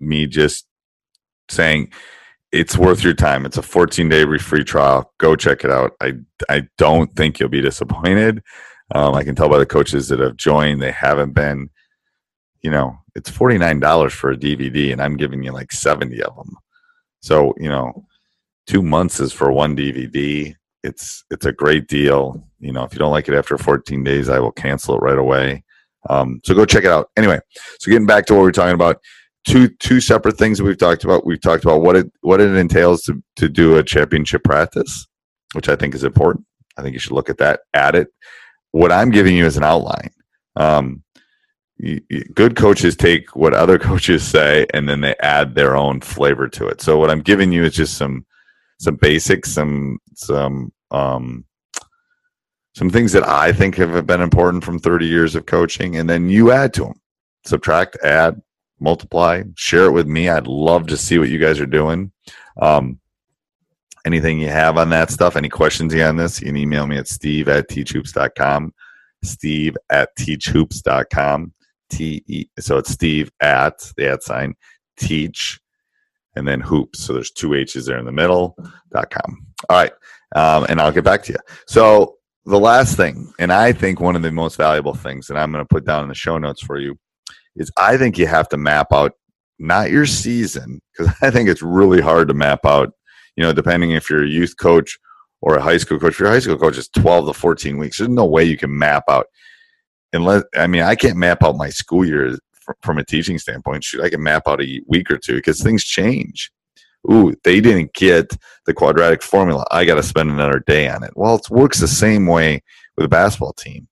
me 0.00 0.26
just 0.26 0.66
saying 1.48 1.92
it's 2.50 2.76
worth 2.76 3.02
your 3.02 3.14
time. 3.14 3.46
It's 3.46 3.56
a 3.56 3.62
14 3.62 4.08
day 4.08 4.38
free 4.38 4.64
trial. 4.64 5.12
Go 5.18 5.36
check 5.36 5.64
it 5.64 5.70
out. 5.70 5.92
I 6.00 6.14
I 6.48 6.68
don't 6.76 7.10
think 7.14 7.38
you'll 7.38 7.48
be 7.48 7.62
disappointed. 7.62 8.42
Um, 8.94 9.14
I 9.14 9.24
can 9.24 9.34
tell 9.34 9.48
by 9.48 9.58
the 9.58 9.66
coaches 9.66 10.08
that 10.08 10.20
have 10.20 10.36
joined, 10.36 10.82
they 10.82 10.92
haven't 10.92 11.32
been. 11.32 11.70
You 12.60 12.70
know, 12.70 12.98
it's 13.14 13.30
forty 13.30 13.58
nine 13.58 13.80
dollars 13.80 14.12
for 14.12 14.30
a 14.30 14.36
DVD, 14.36 14.92
and 14.92 15.02
I'm 15.02 15.16
giving 15.16 15.42
you 15.42 15.52
like 15.52 15.72
seventy 15.72 16.22
of 16.22 16.36
them. 16.36 16.56
So 17.20 17.54
you 17.58 17.68
know, 17.68 18.06
two 18.66 18.82
months 18.82 19.18
is 19.18 19.32
for 19.32 19.50
one 19.50 19.76
DVD. 19.76 20.54
It's 20.82 21.24
it's 21.30 21.46
a 21.46 21.52
great 21.52 21.88
deal. 21.88 22.46
You 22.60 22.72
know, 22.72 22.84
if 22.84 22.92
you 22.92 22.98
don't 22.98 23.12
like 23.12 23.28
it 23.28 23.34
after 23.34 23.56
14 23.56 24.04
days, 24.04 24.28
I 24.28 24.38
will 24.38 24.52
cancel 24.52 24.96
it 24.96 25.02
right 25.02 25.18
away. 25.18 25.64
Um, 26.10 26.40
so 26.44 26.54
go 26.54 26.64
check 26.64 26.84
it 26.84 26.90
out. 26.90 27.10
Anyway, 27.16 27.38
so 27.78 27.90
getting 27.90 28.06
back 28.06 28.26
to 28.26 28.34
what 28.34 28.40
we 28.40 28.46
we're 28.46 28.52
talking 28.52 28.74
about 28.74 28.98
two 29.44 29.68
two 29.68 30.00
separate 30.00 30.36
things 30.36 30.58
that 30.58 30.64
we've 30.64 30.78
talked 30.78 31.04
about. 31.04 31.26
We've 31.26 31.40
talked 31.40 31.64
about 31.64 31.82
what 31.82 31.96
it 31.96 32.12
what 32.20 32.40
it 32.40 32.54
entails 32.54 33.02
to 33.02 33.22
to 33.36 33.48
do 33.48 33.76
a 33.76 33.82
championship 33.82 34.44
practice, 34.44 35.06
which 35.54 35.68
I 35.68 35.76
think 35.76 35.94
is 35.94 36.04
important. 36.04 36.46
I 36.76 36.82
think 36.82 36.94
you 36.94 36.98
should 36.98 37.12
look 37.12 37.30
at 37.30 37.38
that, 37.38 37.60
add 37.74 37.94
it. 37.94 38.08
What 38.70 38.92
I'm 38.92 39.10
giving 39.10 39.36
you 39.36 39.44
is 39.44 39.56
an 39.56 39.64
outline. 39.64 40.10
Um, 40.56 41.02
good 42.34 42.56
coaches 42.56 42.96
take 42.96 43.34
what 43.34 43.54
other 43.54 43.78
coaches 43.90 44.22
say 44.22 44.66
and 44.72 44.88
then 44.88 45.00
they 45.00 45.14
add 45.20 45.54
their 45.54 45.76
own 45.76 46.00
flavor 46.00 46.48
to 46.48 46.66
it. 46.66 46.80
So 46.80 46.98
what 46.98 47.10
I'm 47.10 47.20
giving 47.20 47.52
you 47.52 47.64
is 47.64 47.74
just 47.74 47.96
some 47.96 48.24
some 48.82 48.96
basics, 48.96 49.52
some 49.52 49.98
some 50.14 50.72
um, 50.90 51.44
some 52.74 52.90
things 52.90 53.12
that 53.12 53.26
I 53.26 53.52
think 53.52 53.76
have 53.76 54.06
been 54.06 54.20
important 54.20 54.64
from 54.64 54.80
30 54.80 55.06
years 55.06 55.36
of 55.36 55.46
coaching, 55.46 55.96
and 55.96 56.10
then 56.10 56.28
you 56.28 56.50
add 56.50 56.74
to 56.74 56.84
them. 56.84 57.00
Subtract, 57.44 57.96
add, 58.02 58.42
multiply, 58.80 59.44
share 59.54 59.84
it 59.84 59.92
with 59.92 60.08
me. 60.08 60.28
I'd 60.28 60.48
love 60.48 60.88
to 60.88 60.96
see 60.96 61.18
what 61.18 61.28
you 61.28 61.38
guys 61.38 61.60
are 61.60 61.66
doing. 61.66 62.10
Um, 62.60 62.98
anything 64.04 64.40
you 64.40 64.48
have 64.48 64.76
on 64.76 64.90
that 64.90 65.12
stuff, 65.12 65.36
any 65.36 65.48
questions 65.48 65.94
you 65.94 66.02
on 66.02 66.16
this, 66.16 66.40
you 66.40 66.46
can 66.46 66.56
email 66.56 66.88
me 66.88 66.96
at 66.96 67.06
steve 67.06 67.48
at 67.48 67.68
teachhoops.com. 67.68 68.72
Steve 69.22 69.76
at 69.90 70.08
teachhoops.com. 70.18 71.52
T 71.88 72.24
E 72.26 72.46
so 72.58 72.78
it's 72.78 72.90
Steve 72.90 73.30
at 73.40 73.74
the 73.98 74.08
at 74.10 74.22
sign 74.22 74.54
teach 74.98 75.60
and 76.36 76.46
then 76.46 76.60
hoops. 76.60 77.00
So 77.00 77.12
there's 77.12 77.30
two 77.30 77.54
H's 77.54 77.86
there 77.86 77.98
in 77.98 78.04
the 78.04 78.12
middle 78.12 78.56
dot 78.90 79.10
com. 79.10 79.46
All 79.68 79.76
right. 79.76 79.92
Um, 80.34 80.66
and 80.68 80.80
I'll 80.80 80.92
get 80.92 81.04
back 81.04 81.22
to 81.24 81.32
you. 81.32 81.38
So 81.66 82.16
the 82.46 82.58
last 82.58 82.96
thing, 82.96 83.32
and 83.38 83.52
I 83.52 83.72
think 83.72 84.00
one 84.00 84.16
of 84.16 84.22
the 84.22 84.32
most 84.32 84.56
valuable 84.56 84.94
things 84.94 85.26
that 85.26 85.36
I'm 85.36 85.52
going 85.52 85.62
to 85.64 85.68
put 85.68 85.84
down 85.84 86.02
in 86.02 86.08
the 86.08 86.14
show 86.14 86.38
notes 86.38 86.62
for 86.62 86.78
you 86.78 86.98
is 87.56 87.70
I 87.76 87.96
think 87.96 88.18
you 88.18 88.26
have 88.26 88.48
to 88.48 88.56
map 88.56 88.88
out 88.92 89.12
not 89.58 89.90
your 89.90 90.06
season 90.06 90.80
because 90.92 91.14
I 91.22 91.30
think 91.30 91.48
it's 91.48 91.62
really 91.62 92.00
hard 92.00 92.28
to 92.28 92.34
map 92.34 92.60
out. 92.64 92.92
You 93.36 93.44
know, 93.44 93.52
depending 93.52 93.92
if 93.92 94.10
you're 94.10 94.24
a 94.24 94.28
youth 94.28 94.56
coach 94.58 94.98
or 95.42 95.56
a 95.56 95.62
high 95.62 95.76
school 95.76 95.98
coach. 95.98 96.12
If 96.12 96.20
you're 96.20 96.28
a 96.28 96.32
high 96.32 96.38
school 96.38 96.58
coach, 96.58 96.78
it's 96.78 96.88
12 96.88 97.26
to 97.26 97.32
14 97.32 97.76
weeks. 97.76 97.98
There's 97.98 98.08
no 98.08 98.24
way 98.24 98.44
you 98.44 98.56
can 98.56 98.76
map 98.76 99.04
out 99.08 99.26
unless 100.12 100.44
I 100.56 100.66
mean 100.66 100.82
I 100.82 100.94
can't 100.94 101.16
map 101.16 101.42
out 101.42 101.56
my 101.56 101.68
school 101.68 102.04
year 102.04 102.38
from 102.82 102.98
a 102.98 103.04
teaching 103.04 103.38
standpoint. 103.38 103.84
Shoot, 103.84 104.02
I 104.02 104.10
can 104.10 104.22
map 104.22 104.44
out 104.46 104.62
a 104.62 104.80
week 104.86 105.10
or 105.10 105.18
two 105.18 105.36
because 105.36 105.62
things 105.62 105.84
change. 105.84 106.50
Ooh, 107.10 107.34
they 107.42 107.60
didn't 107.60 107.94
get 107.94 108.36
the 108.66 108.74
quadratic 108.74 109.22
formula. 109.22 109.64
I 109.70 109.84
got 109.84 109.96
to 109.96 110.02
spend 110.02 110.30
another 110.30 110.60
day 110.60 110.88
on 110.88 111.02
it. 111.02 111.12
Well, 111.16 111.36
it 111.36 111.50
works 111.50 111.80
the 111.80 111.88
same 111.88 112.26
way 112.26 112.62
with 112.96 113.06
a 113.06 113.08
basketball 113.08 113.54
team 113.54 113.88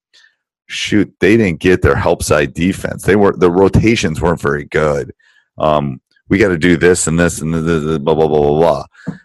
shoot, 0.71 1.13
they 1.21 1.37
didn't 1.37 1.61
get 1.61 1.83
their 1.83 1.97
help 1.97 2.23
side 2.23 2.55
defense. 2.55 3.03
They 3.03 3.17
were 3.17 3.37
the 3.37 3.51
rotations 3.51 4.21
weren't 4.21 4.41
very 4.41 4.65
good. 4.65 5.13
Um, 5.59 6.01
we 6.29 6.39
got 6.39 6.49
to 6.49 6.59
do 6.59 6.77
this 6.77 7.07
and 7.07 7.19
this 7.19 7.41
and 7.41 7.53
the 7.53 7.99
blah 8.01 8.15
blah 8.15 8.29
blah 8.29 8.41
blah 8.41 8.87
blah. 9.07 9.17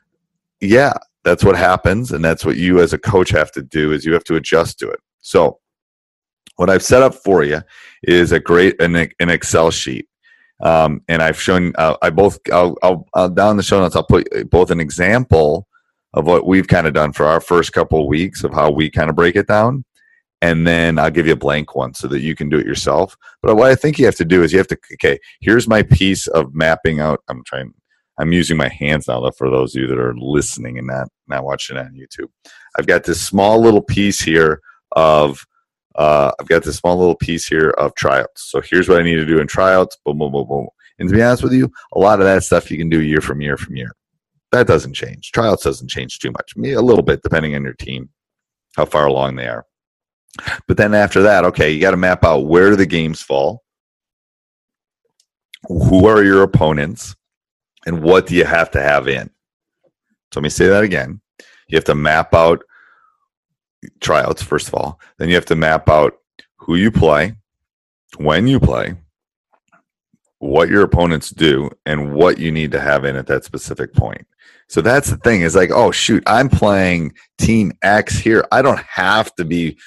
Yeah, 0.59 0.93
that's 1.23 1.43
what 1.43 1.55
happens, 1.55 2.11
and 2.11 2.25
that's 2.25 2.43
what 2.43 2.57
you 2.57 2.79
as 2.79 2.93
a 2.93 2.97
coach 2.97 3.29
have 3.29 3.51
to 3.53 3.61
do 3.61 3.91
is 3.91 4.05
you 4.05 4.13
have 4.13 4.23
to 4.25 4.35
adjust 4.35 4.79
to 4.79 4.89
it. 4.89 4.99
So, 5.21 5.59
what 6.55 6.69
I've 6.69 6.83
set 6.83 7.01
up 7.01 7.15
for 7.15 7.43
you 7.43 7.61
is 8.03 8.31
a 8.31 8.39
great 8.39 8.81
an, 8.81 8.95
an 8.95 9.29
Excel 9.29 9.71
sheet. 9.71 10.07
Um, 10.61 11.01
and 11.09 11.21
I've 11.21 11.39
shown 11.39 11.73
uh, 11.77 11.97
I 12.01 12.09
both 12.09 12.39
I'll, 12.51 12.77
I'll, 12.81 13.05
I'll 13.13 13.29
down 13.29 13.57
the 13.57 13.63
show 13.63 13.79
notes 13.79 13.95
I'll 13.95 14.03
put 14.03 14.49
both 14.49 14.71
an 14.71 14.79
example 14.79 15.67
of 16.13 16.25
what 16.25 16.47
we've 16.47 16.67
kind 16.67 16.87
of 16.87 16.93
done 16.93 17.11
for 17.11 17.25
our 17.25 17.41
first 17.41 17.73
couple 17.73 17.99
of 17.99 18.07
weeks 18.07 18.43
of 18.45 18.53
how 18.53 18.71
we 18.71 18.89
kind 18.89 19.09
of 19.09 19.17
break 19.17 19.35
it 19.35 19.47
down 19.47 19.83
and 20.41 20.67
then 20.67 20.99
I'll 20.99 21.11
give 21.11 21.27
you 21.27 21.33
a 21.33 21.37
blank 21.37 21.75
one 21.75 21.93
so 21.93 22.07
that 22.07 22.19
you 22.19 22.35
can 22.35 22.49
do 22.49 22.59
it 22.59 22.67
yourself. 22.67 23.17
But 23.41 23.55
what 23.55 23.71
I 23.71 23.75
think 23.75 23.97
you 23.97 24.05
have 24.05 24.15
to 24.17 24.25
do 24.25 24.43
is 24.43 24.51
you 24.51 24.59
have 24.59 24.67
to 24.67 24.77
okay, 24.93 25.19
here's 25.41 25.67
my 25.67 25.81
piece 25.83 26.27
of 26.27 26.53
mapping 26.53 26.99
out. 26.99 27.21
I'm 27.27 27.43
trying. 27.45 27.73
I'm 28.17 28.31
using 28.31 28.55
my 28.55 28.69
hands 28.69 29.09
now 29.09 29.29
for 29.31 29.49
those 29.49 29.75
of 29.75 29.81
you 29.81 29.87
that 29.87 29.99
are 29.99 30.15
listening 30.17 30.77
and 30.77 30.87
not 30.87 31.09
not 31.27 31.43
watching 31.43 31.77
on 31.77 31.93
YouTube. 31.93 32.29
I've 32.77 32.87
got 32.87 33.03
this 33.03 33.21
small 33.21 33.59
little 33.59 33.81
piece 33.81 34.21
here 34.21 34.61
of 34.91 35.45
uh, 35.95 36.31
I've 36.39 36.47
got 36.47 36.63
this 36.63 36.77
small 36.77 36.97
little 36.97 37.15
piece 37.15 37.47
here 37.47 37.69
of 37.71 37.95
tryouts. 37.95 38.49
So 38.51 38.61
here's 38.61 38.89
what 38.89 38.99
I 38.99 39.03
need 39.03 39.15
to 39.15 39.25
do 39.25 39.39
in 39.39 39.47
tryouts. 39.47 39.97
Boom, 40.05 40.17
boom, 40.17 40.31
boom, 40.31 40.47
boom. 40.47 40.67
And 40.99 41.09
to 41.09 41.15
be 41.15 41.21
honest 41.21 41.43
with 41.43 41.53
you, 41.53 41.71
a 41.93 41.99
lot 41.99 42.19
of 42.19 42.25
that 42.25 42.43
stuff 42.43 42.69
you 42.71 42.77
can 42.77 42.89
do 42.89 43.01
year 43.01 43.21
from 43.21 43.41
year 43.41 43.57
from 43.57 43.75
year. 43.75 43.91
That 44.51 44.67
doesn't 44.67 44.93
change. 44.93 45.31
Tryouts 45.31 45.63
doesn't 45.63 45.89
change 45.89 46.19
too 46.19 46.31
much. 46.31 46.55
Me 46.55 46.73
a 46.73 46.81
little 46.81 47.03
bit 47.03 47.23
depending 47.23 47.55
on 47.55 47.63
your 47.63 47.73
team, 47.73 48.09
how 48.75 48.85
far 48.85 49.07
along 49.07 49.35
they 49.35 49.47
are. 49.47 49.65
But 50.67 50.77
then 50.77 50.93
after 50.93 51.21
that, 51.23 51.45
okay, 51.45 51.71
you 51.71 51.81
got 51.81 51.91
to 51.91 51.97
map 51.97 52.23
out 52.23 52.47
where 52.47 52.69
do 52.69 52.75
the 52.75 52.85
games 52.85 53.21
fall, 53.21 53.63
who 55.67 56.07
are 56.07 56.23
your 56.23 56.43
opponents, 56.43 57.15
and 57.85 58.01
what 58.01 58.27
do 58.27 58.35
you 58.35 58.45
have 58.45 58.71
to 58.71 58.81
have 58.81 59.07
in. 59.07 59.29
So 60.33 60.39
let 60.39 60.43
me 60.43 60.49
say 60.49 60.67
that 60.67 60.83
again. 60.83 61.21
You 61.67 61.77
have 61.77 61.85
to 61.85 61.95
map 61.95 62.33
out 62.33 62.63
tryouts 63.99 64.41
first 64.41 64.67
of 64.67 64.73
all. 64.73 64.99
Then 65.17 65.29
you 65.29 65.35
have 65.35 65.45
to 65.45 65.55
map 65.55 65.89
out 65.89 66.13
who 66.57 66.75
you 66.75 66.91
play, 66.91 67.35
when 68.17 68.47
you 68.47 68.59
play, 68.59 68.95
what 70.39 70.69
your 70.69 70.83
opponents 70.83 71.29
do, 71.29 71.69
and 71.85 72.13
what 72.13 72.37
you 72.37 72.51
need 72.51 72.71
to 72.71 72.79
have 72.79 73.05
in 73.05 73.15
at 73.15 73.27
that 73.27 73.45
specific 73.45 73.93
point. 73.93 74.25
So 74.67 74.81
that's 74.81 75.09
the 75.09 75.17
thing 75.17 75.41
is 75.41 75.55
like, 75.55 75.71
oh 75.71 75.91
shoot, 75.91 76.23
I'm 76.25 76.49
playing 76.49 77.13
team 77.37 77.71
X 77.83 78.17
here. 78.17 78.45
I 78.51 78.61
don't 78.61 78.79
have 78.79 79.33
to 79.35 79.45
be 79.45 79.77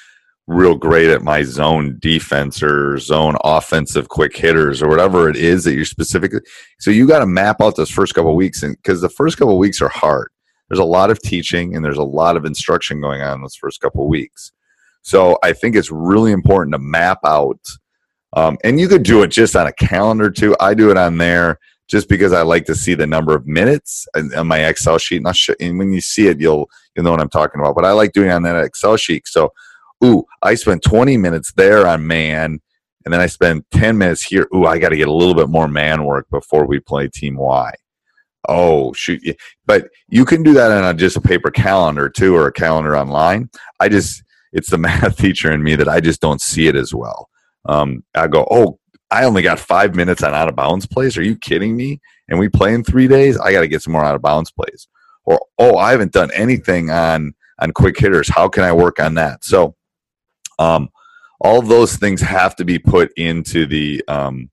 real 0.49 0.75
great 0.75 1.11
at 1.11 1.23
my 1.23 1.43
zone 1.43 1.99
defense 2.01 2.63
or 2.63 2.99
zone 2.99 3.37
offensive 3.45 4.09
quick 4.09 4.35
hitters 4.37 4.83
or 4.83 4.89
whatever 4.89 5.29
it 5.29 5.37
is 5.37 5.65
that 5.65 5.75
you're 5.75 5.85
specifically. 5.85 6.41
So 6.81 6.91
you 6.91 7.07
got 7.07 7.19
to 7.19 7.27
map 7.27 7.61
out 7.61 7.77
those 7.77 7.91
first 7.91 8.15
couple 8.15 8.35
weeks, 8.35 8.63
and 8.63 8.77
because 8.77 9.01
the 9.01 9.11
first 9.11 9.37
couple 9.37 9.59
weeks 9.59 9.83
are 9.83 9.91
hard. 9.91 10.31
There's 10.69 10.79
a 10.79 10.85
lot 10.85 11.11
of 11.11 11.21
teaching 11.21 11.75
and 11.75 11.85
there's 11.85 11.99
a 11.99 12.03
lot 12.03 12.37
of 12.37 12.45
instruction 12.45 13.01
going 13.01 13.23
on 13.23 13.37
in 13.37 13.43
those 13.43 13.55
first 13.55 13.81
couple 13.81 14.07
weeks. 14.09 14.53
So 15.03 15.39
I 15.43 15.53
think 15.53 15.75
it's 15.77 15.91
really 15.91 16.33
important 16.33 16.73
to 16.75 16.79
map 16.79 17.21
out, 17.25 17.61
um, 18.35 18.59
and 18.63 18.79
you 18.79 18.89
could 18.89 19.05
do 19.05 19.23
it 19.23 19.29
just 19.29 19.57
on 19.57 19.67
a 19.67 19.73
calendar 19.73 20.31
too. 20.31 20.55
I 20.61 20.75
do 20.75 20.91
it 20.91 20.99
on 20.99 21.17
there 21.17 21.59
just 21.89 22.09
because 22.09 22.35
I 22.35 22.43
like 22.43 22.67
to 22.67 22.75
see 22.75 22.95
the 22.95 23.07
number 23.07 23.35
of 23.35 23.47
minutes 23.47 24.07
on 24.15 24.47
my 24.47 24.67
Excel 24.67 24.99
sheet. 24.99 25.25
And, 25.25 25.37
show, 25.37 25.55
and 25.61 25.79
when 25.79 25.93
you 25.93 26.03
see 26.03 26.27
it, 26.29 26.39
you'll 26.39 26.69
you'll 26.95 27.05
know 27.05 27.11
what 27.11 27.21
I'm 27.21 27.31
talking 27.31 27.61
about. 27.61 27.75
But 27.75 27.87
I 27.87 27.93
like 27.93 28.13
doing 28.13 28.31
on 28.31 28.43
that 28.43 28.63
Excel 28.63 28.97
sheet. 28.97 29.27
So 29.27 29.53
ooh, 30.05 30.25
I 30.43 30.55
spent 30.55 30.83
20 30.83 31.17
minutes 31.17 31.53
there 31.53 31.87
on 31.87 32.07
man, 32.07 32.61
and 33.05 33.15
then 33.15 33.21
I 33.21 33.27
spend 33.27 33.65
10 33.73 33.97
minutes 33.97 34.23
here. 34.23 34.47
Ooh, 34.55 34.67
I 34.67 34.79
got 34.79 34.91
to 34.91 34.97
get 34.97 35.09
a 35.09 35.13
little 35.13 35.35
bit 35.35 35.49
more 35.49 35.69
man 35.69 36.05
work 36.05 36.29
before 36.31 36.67
we 36.67 36.81
play 36.81 37.09
team 37.09 37.37
Y. 37.37 37.73
Oh, 38.49 38.93
shoot. 38.95 39.23
But 39.67 39.89
you 40.09 40.25
can 40.25 40.43
do 40.43 40.55
that 40.55 40.71
on 40.71 40.85
a, 40.85 40.95
just 40.95 41.17
a 41.17 41.21
paper 41.21 41.51
calendar 41.51 42.09
too, 42.09 42.35
or 42.35 42.47
a 42.47 42.53
calendar 42.53 42.97
online. 42.97 43.51
I 43.79 43.89
just, 43.89 44.23
it's 44.53 44.71
the 44.71 44.79
math 44.79 45.17
teacher 45.17 45.53
in 45.53 45.63
me 45.63 45.77
that 45.77 45.89
I 45.89 46.01
just 46.01 46.21
don't 46.21 46.41
see 46.41 46.67
it 46.67 46.77
as 46.77 46.95
well. 46.95 47.29
Um, 47.69 48.03
I 48.15 48.27
go, 48.27 48.47
oh, 48.51 48.79
I 49.11 49.25
only 49.25 49.43
got 49.43 49.59
five 49.59 49.95
minutes 49.95 50.23
on 50.23 50.35
out 50.35 50.49
of 50.49 50.57
bounds 50.57 50.87
plays. 50.87 51.17
Are 51.17 51.23
you 51.23 51.37
kidding 51.37 51.77
me? 51.77 52.01
And 52.29 52.39
we 52.39 52.49
play 52.49 52.75
in 52.75 52.85
three 52.85 53.09
days. 53.09 53.39
I 53.39 53.53
got 53.53 53.61
to 53.61 53.69
get 53.69 53.83
some 53.83 53.93
more 53.93 54.05
out 54.05 54.15
of 54.15 54.23
bounds 54.23 54.51
plays. 54.51 54.89
Or 55.25 55.41
oh, 55.59 55.77
I 55.77 55.91
haven't 55.91 56.13
done 56.13 56.31
anything 56.35 56.91
on 56.91 57.35
on 57.59 57.73
quick 57.73 57.99
hitters. 57.99 58.29
How 58.29 58.49
can 58.49 58.65
I 58.65 58.73
work 58.73 59.01
on 59.01 59.15
that? 59.15 59.45
So 59.45 59.75
um, 60.59 60.91
all 61.41 61.63
those 61.63 61.97
things 61.97 62.21
have 62.21 62.57
to 62.57 62.65
be 62.65 62.79
put 62.79 63.13
into 63.17 63.67
the 63.67 64.03
um, 64.09 64.51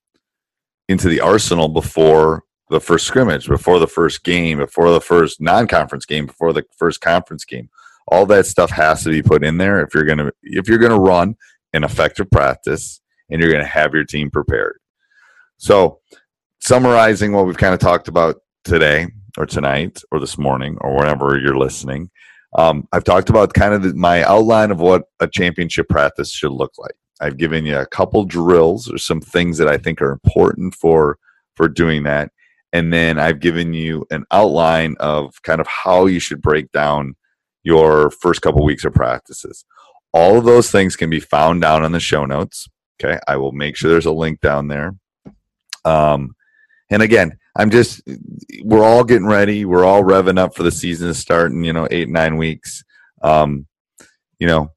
into 0.87 1.07
the 1.07 1.21
arsenal 1.21 1.69
before 1.69 2.43
the 2.69 2.79
first 2.79 3.05
scrimmage, 3.05 3.47
before 3.47 3.79
the 3.79 3.87
first 3.87 4.23
game, 4.23 4.57
before 4.57 4.91
the 4.91 5.01
first 5.01 5.39
non-conference 5.39 6.05
game, 6.05 6.25
before 6.25 6.53
the 6.53 6.63
first 6.77 7.01
conference 7.01 7.45
game. 7.45 7.69
All 8.07 8.25
that 8.27 8.45
stuff 8.45 8.71
has 8.71 9.03
to 9.03 9.09
be 9.09 9.21
put 9.21 9.43
in 9.43 9.57
there 9.57 9.81
if 9.81 9.93
you're 9.93 10.05
gonna 10.05 10.31
if 10.43 10.67
you're 10.67 10.79
gonna 10.79 10.99
run 10.99 11.35
an 11.73 11.83
effective 11.83 12.29
practice 12.29 13.01
and 13.29 13.41
you're 13.41 13.51
gonna 13.51 13.65
have 13.65 13.93
your 13.93 14.03
team 14.03 14.29
prepared. 14.29 14.77
So, 15.57 15.99
summarizing 16.59 17.31
what 17.31 17.45
we've 17.45 17.57
kind 17.57 17.73
of 17.73 17.79
talked 17.79 18.07
about 18.07 18.37
today 18.63 19.07
or 19.37 19.45
tonight 19.45 20.01
or 20.11 20.19
this 20.19 20.37
morning 20.37 20.77
or 20.81 20.95
whenever 20.95 21.37
you're 21.37 21.57
listening, 21.57 22.09
um, 22.57 22.87
I've 22.91 23.03
talked 23.03 23.29
about 23.29 23.53
kind 23.53 23.73
of 23.73 23.83
the, 23.83 23.93
my 23.93 24.23
outline 24.23 24.71
of 24.71 24.79
what 24.79 25.03
a 25.19 25.27
championship 25.27 25.89
practice 25.89 26.31
should 26.31 26.51
look 26.51 26.73
like. 26.77 26.95
I've 27.21 27.37
given 27.37 27.65
you 27.65 27.77
a 27.77 27.85
couple 27.85 28.25
drills 28.25 28.91
or 28.91 28.97
some 28.97 29.21
things 29.21 29.57
that 29.57 29.67
I 29.67 29.77
think 29.77 30.01
are 30.01 30.11
important 30.11 30.75
for 30.75 31.17
for 31.55 31.69
doing 31.69 32.03
that, 32.03 32.31
and 32.75 32.91
then 32.91 33.17
I've 33.17 33.39
given 33.39 33.73
you 33.73 34.05
an 34.11 34.25
outline 34.31 34.97
of 34.99 35.41
kind 35.43 35.61
of 35.61 35.67
how 35.67 36.07
you 36.07 36.19
should 36.19 36.41
break 36.41 36.73
down 36.73 37.15
your 37.63 38.11
first 38.11 38.41
couple 38.41 38.65
weeks 38.65 38.83
of 38.83 38.93
practices. 38.93 39.63
All 40.13 40.37
of 40.37 40.43
those 40.43 40.69
things 40.69 40.97
can 40.97 41.09
be 41.09 41.21
found 41.21 41.61
down 41.61 41.85
in 41.85 41.93
the 41.93 42.01
show 42.01 42.25
notes. 42.25 42.67
Okay, 42.99 43.17
I 43.29 43.37
will 43.37 43.53
make 43.53 43.77
sure 43.77 43.89
there's 43.89 44.05
a 44.05 44.11
link 44.11 44.41
down 44.41 44.67
there. 44.67 44.93
Um, 45.85 46.35
and 46.89 47.01
again, 47.01 47.37
I'm 47.55 47.69
just 47.69 48.01
we're 48.61 48.83
all 48.83 49.05
getting 49.05 49.27
ready. 49.27 49.63
We're 49.63 49.85
all 49.85 50.03
revving 50.03 50.37
up 50.37 50.53
for 50.53 50.63
the 50.63 50.71
season 50.71 51.07
to 51.07 51.13
start 51.13 51.53
in, 51.53 51.63
you 51.63 51.71
know, 51.71 51.87
eight, 51.91 52.09
nine 52.09 52.35
weeks. 52.35 52.83
Um, 53.21 53.67
you 54.37 54.47
know, 54.47 54.73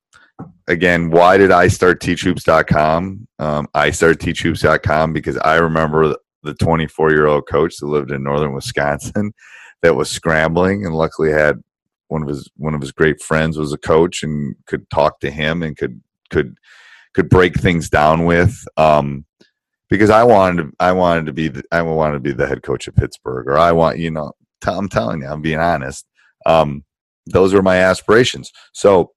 again, 0.68 1.10
why 1.10 1.36
did 1.36 1.50
I 1.50 1.66
start 1.66 2.00
teachhoops.com? 2.00 3.26
Um, 3.40 3.68
I 3.74 3.90
started 3.90 4.20
teachhoops.com 4.20 5.12
because 5.12 5.36
I 5.38 5.56
remember 5.56 6.14
the 6.42 6.54
24 6.54 7.10
year 7.10 7.26
old 7.26 7.46
coach 7.48 7.76
that 7.78 7.86
lived 7.86 8.10
in 8.10 8.22
northern 8.22 8.54
Wisconsin 8.54 9.32
that 9.82 9.96
was 9.96 10.10
scrambling 10.10 10.84
and 10.84 10.94
luckily 10.94 11.30
had 11.30 11.62
one 12.08 12.22
of 12.22 12.28
his 12.28 12.50
one 12.56 12.74
of 12.74 12.80
his 12.80 12.92
great 12.92 13.20
friends 13.22 13.58
was 13.58 13.72
a 13.72 13.78
coach 13.78 14.22
and 14.22 14.56
could 14.66 14.88
talk 14.90 15.20
to 15.20 15.30
him 15.30 15.62
and 15.62 15.76
could 15.76 16.00
could 16.30 16.56
could 17.14 17.28
break 17.28 17.58
things 17.58 17.88
down 17.88 18.24
with. 18.24 18.64
Um, 18.76 19.24
because 19.90 20.10
I 20.10 20.22
wanted 20.22 20.62
to, 20.62 20.72
I 20.80 20.92
wanted 20.92 21.26
to 21.26 21.32
be 21.32 21.48
the, 21.48 21.62
I 21.72 21.82
wanted 21.82 22.14
to 22.14 22.20
be 22.20 22.32
the 22.32 22.46
head 22.46 22.62
coach 22.62 22.88
of 22.88 22.96
Pittsburgh, 22.96 23.46
or 23.46 23.58
I 23.58 23.72
want 23.72 23.98
you 23.98 24.10
know 24.10 24.32
I'm 24.66 24.88
telling 24.88 25.22
you 25.22 25.28
I'm 25.28 25.42
being 25.42 25.58
honest. 25.58 26.06
Um, 26.46 26.84
those 27.26 27.52
were 27.52 27.62
my 27.62 27.76
aspirations. 27.76 28.52
So, 28.72 29.12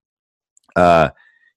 uh, 0.76 1.10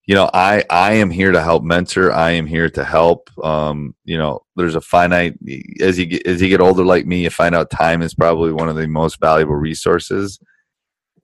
you 0.06 0.14
know, 0.14 0.30
I 0.32 0.64
I 0.70 0.94
am 0.94 1.10
here 1.10 1.32
to 1.32 1.42
help 1.42 1.62
mentor. 1.62 2.12
I 2.12 2.32
am 2.32 2.46
here 2.46 2.68
to 2.70 2.84
help. 2.84 3.30
Um, 3.42 3.94
you 4.04 4.18
know, 4.18 4.40
there's 4.56 4.74
a 4.74 4.80
finite 4.80 5.38
as 5.80 5.98
you 5.98 6.06
get 6.06 6.26
as 6.26 6.42
you 6.42 6.48
get 6.48 6.60
older 6.60 6.84
like 6.84 7.06
me, 7.06 7.22
you 7.22 7.30
find 7.30 7.54
out 7.54 7.70
time 7.70 8.02
is 8.02 8.14
probably 8.14 8.52
one 8.52 8.68
of 8.68 8.76
the 8.76 8.86
most 8.86 9.20
valuable 9.20 9.56
resources. 9.56 10.38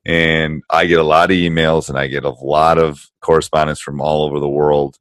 And 0.06 0.62
I 0.70 0.86
get 0.86 0.98
a 0.98 1.04
lot 1.04 1.30
of 1.30 1.36
emails 1.36 1.90
and 1.90 1.98
I 1.98 2.06
get 2.06 2.24
a 2.24 2.30
lot 2.30 2.78
of 2.78 3.06
correspondence 3.20 3.80
from 3.80 4.00
all 4.00 4.24
over 4.24 4.40
the 4.40 4.48
world 4.48 4.98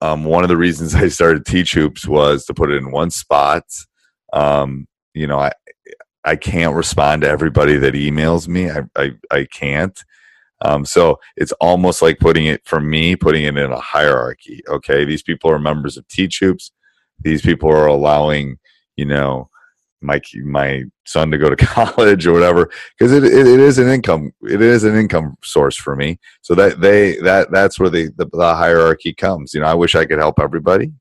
um, 0.00 0.24
one 0.24 0.42
of 0.42 0.48
the 0.48 0.56
reasons 0.56 0.94
I 0.96 1.08
started 1.08 1.46
Teach 1.46 1.74
Hoops 1.74 2.06
was 2.06 2.44
to 2.46 2.54
put 2.54 2.70
it 2.70 2.76
in 2.76 2.90
one 2.90 3.10
spot. 3.10 3.64
Um, 4.32 4.86
you 5.14 5.26
know, 5.26 5.38
I 5.38 5.52
I 6.24 6.36
can't 6.36 6.74
respond 6.74 7.22
to 7.22 7.28
everybody 7.28 7.76
that 7.78 7.94
emails 7.94 8.48
me. 8.48 8.70
I 8.70 8.82
I, 8.96 9.12
I 9.30 9.44
can't. 9.44 10.02
Um, 10.64 10.84
so 10.84 11.18
it's 11.36 11.52
almost 11.52 12.02
like 12.02 12.18
putting 12.18 12.46
it 12.46 12.62
for 12.64 12.80
me, 12.80 13.14
putting 13.16 13.44
it 13.44 13.56
in 13.56 13.72
a 13.72 13.80
hierarchy. 13.80 14.62
Okay, 14.68 15.04
these 15.04 15.22
people 15.22 15.50
are 15.50 15.58
members 15.58 15.96
of 15.96 16.08
Teach 16.08 16.38
Hoops. 16.40 16.72
These 17.20 17.42
people 17.42 17.70
are 17.70 17.86
allowing, 17.86 18.58
you 18.96 19.04
know, 19.04 19.50
my 20.00 20.20
my 20.44 20.84
son 21.04 21.30
to 21.30 21.38
go 21.38 21.50
to 21.50 21.56
college 21.66 22.26
or 22.26 22.32
whatever 22.32 22.70
because 22.98 23.12
it, 23.12 23.24
it, 23.24 23.46
it 23.46 23.60
is 23.60 23.78
an 23.78 23.88
income 23.88 24.30
it 24.42 24.60
is 24.60 24.84
an 24.84 24.96
income 24.96 25.36
source 25.42 25.76
for 25.76 25.96
me. 25.96 26.18
So 26.42 26.54
that 26.54 26.80
they 26.80 27.16
that 27.18 27.50
that's 27.50 27.78
where 27.78 27.90
the, 27.90 28.10
the, 28.16 28.26
the 28.32 28.54
hierarchy 28.54 29.12
comes. 29.14 29.54
You 29.54 29.60
know 29.60 29.66
i 29.66 29.74
wish 29.74 29.94
i 29.94 30.04
could 30.04 30.18
help 30.18 30.38
everybody. 30.38 30.92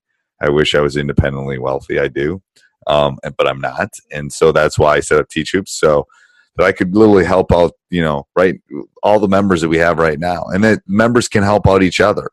I 0.41 0.49
wish 0.49 0.75
i 0.75 0.81
was 0.81 0.97
independently 0.97 1.59
wealthy. 1.59 1.99
I 1.99 2.07
do. 2.07 2.41
Um, 2.87 3.17
but 3.37 3.47
i'm 3.47 3.61
not. 3.61 3.89
And 4.11 4.31
so 4.31 4.51
that's 4.51 4.79
why 4.79 4.95
i 4.95 4.99
set 4.99 5.19
up 5.19 5.29
teach 5.29 5.51
hoops 5.51 5.77
so 5.77 6.07
that 6.55 6.65
i 6.65 6.71
could 6.71 6.95
literally 6.95 7.25
help 7.25 7.51
out 7.51 7.73
you 7.89 8.01
know 8.01 8.25
right 8.35 8.59
all 9.03 9.19
the 9.19 9.27
members 9.27 9.61
that 9.61 9.69
we 9.69 9.77
have 9.77 9.97
right 9.97 10.19
now 10.19 10.43
and 10.45 10.63
that 10.63 10.79
members 10.87 11.27
can 11.27 11.43
help 11.43 11.67
out 11.67 11.83
each 11.83 11.99
other 11.99 12.29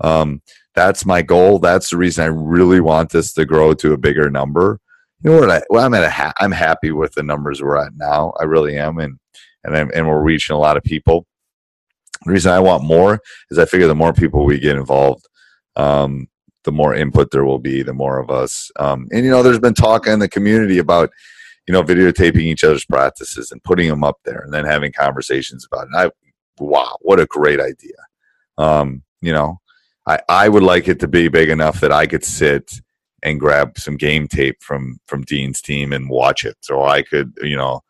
um, 0.00 0.42
that's 0.74 1.06
my 1.06 1.22
goal 1.22 1.58
that's 1.58 1.90
the 1.90 1.96
reason 1.96 2.24
i 2.24 2.28
really 2.28 2.80
want 2.80 3.10
this 3.10 3.32
to 3.32 3.44
grow 3.44 3.74
to 3.74 3.92
a 3.92 3.98
bigger 3.98 4.30
number 4.30 4.80
you 5.24 5.30
know 5.30 5.40
what 5.40 5.50
I, 5.50 5.62
well, 5.70 5.84
I'm 5.84 5.94
at 5.94 6.04
a 6.04 6.10
ha- 6.10 6.34
I'm 6.38 6.52
happy 6.52 6.92
with 6.92 7.14
the 7.14 7.22
numbers 7.22 7.62
we're 7.62 7.78
at 7.78 7.96
now. 7.96 8.34
I 8.38 8.44
really 8.44 8.76
am, 8.76 8.98
and 8.98 9.18
and 9.64 9.74
I'm, 9.74 9.90
and 9.94 10.06
we're 10.06 10.22
reaching 10.22 10.54
a 10.54 10.58
lot 10.58 10.76
of 10.76 10.82
people. 10.82 11.26
The 12.26 12.32
reason 12.32 12.52
I 12.52 12.60
want 12.60 12.84
more 12.84 13.20
is 13.50 13.58
I 13.58 13.64
figure 13.64 13.86
the 13.86 13.94
more 13.94 14.12
people 14.12 14.44
we 14.44 14.60
get 14.60 14.76
involved, 14.76 15.26
um, 15.76 16.28
the 16.64 16.72
more 16.72 16.94
input 16.94 17.30
there 17.30 17.46
will 17.46 17.58
be, 17.58 17.82
the 17.82 17.94
more 17.94 18.18
of 18.18 18.30
us. 18.30 18.70
Um, 18.78 19.08
and 19.12 19.24
you 19.24 19.30
know, 19.30 19.42
there's 19.42 19.58
been 19.58 19.74
talk 19.74 20.06
in 20.06 20.18
the 20.18 20.28
community 20.28 20.78
about 20.78 21.10
you 21.66 21.72
know 21.72 21.82
videotaping 21.82 22.42
each 22.42 22.64
other's 22.64 22.84
practices 22.84 23.52
and 23.52 23.62
putting 23.64 23.88
them 23.88 24.04
up 24.04 24.18
there, 24.24 24.40
and 24.40 24.52
then 24.52 24.64
having 24.64 24.92
conversations 24.92 25.66
about 25.66 25.84
it. 25.84 25.88
And 25.92 25.96
I 25.96 26.10
wow, 26.58 26.96
what 27.00 27.20
a 27.20 27.26
great 27.26 27.60
idea! 27.60 27.96
Um, 28.58 29.02
you 29.20 29.32
know, 29.32 29.60
I 30.06 30.20
I 30.28 30.48
would 30.48 30.62
like 30.62 30.88
it 30.88 31.00
to 31.00 31.08
be 31.08 31.28
big 31.28 31.50
enough 31.50 31.80
that 31.80 31.92
I 31.92 32.06
could 32.06 32.24
sit 32.24 32.80
and 33.22 33.40
grab 33.40 33.78
some 33.78 33.96
game 33.96 34.28
tape 34.28 34.62
from 34.62 34.98
from 35.06 35.22
Dean's 35.22 35.60
team 35.60 35.92
and 35.92 36.10
watch 36.10 36.44
it. 36.44 36.56
So 36.60 36.84
I 36.84 37.02
could, 37.02 37.32
you 37.42 37.56
know, 37.56 37.80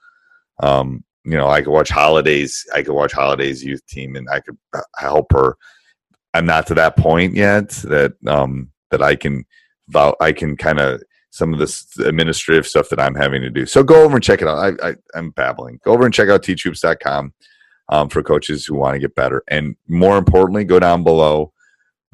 um, 0.62 1.04
you 1.24 1.37
know, 1.37 1.48
I 1.48 1.62
could 1.62 1.72
watch 1.72 1.90
Holidays. 1.90 2.64
I 2.74 2.82
could 2.82 2.94
watch 2.94 3.12
Holidays 3.12 3.64
youth 3.64 3.84
team, 3.87 4.16
and 4.16 4.28
I 4.30 4.40
could 4.40 4.58
uh, 4.74 4.80
help 4.98 5.32
her 5.32 5.56
I'm 6.34 6.46
not 6.46 6.66
to 6.66 6.74
that 6.74 6.96
point 6.96 7.34
yet 7.34 7.70
that 7.84 8.14
um, 8.26 8.70
that 8.90 9.00
I 9.00 9.14
can 9.14 9.44
I 10.20 10.32
can 10.32 10.56
kind 10.56 10.80
of 10.80 11.00
some 11.35 11.53
of 11.53 11.59
this 11.59 11.99
administrative 11.99 12.64
stuff 12.64 12.88
that 12.90 13.01
I'm 13.01 13.16
having 13.16 13.42
to 13.42 13.51
do. 13.51 13.66
So 13.66 13.83
go 13.83 14.05
over 14.05 14.14
and 14.14 14.23
check 14.23 14.40
it 14.40 14.47
out. 14.47 14.81
I, 14.81 14.94
I'm 15.16 15.31
babbling. 15.31 15.81
Go 15.85 15.92
over 15.92 16.05
and 16.05 16.14
check 16.14 16.29
out 16.29 16.44
teachhoops.com 16.44 17.35
um, 17.88 18.09
for 18.09 18.23
coaches 18.23 18.64
who 18.64 18.77
want 18.77 18.94
to 18.94 19.01
get 19.01 19.16
better, 19.16 19.42
and 19.49 19.75
more 19.88 20.16
importantly, 20.16 20.62
go 20.64 20.79
down 20.79 21.03
below 21.03 21.53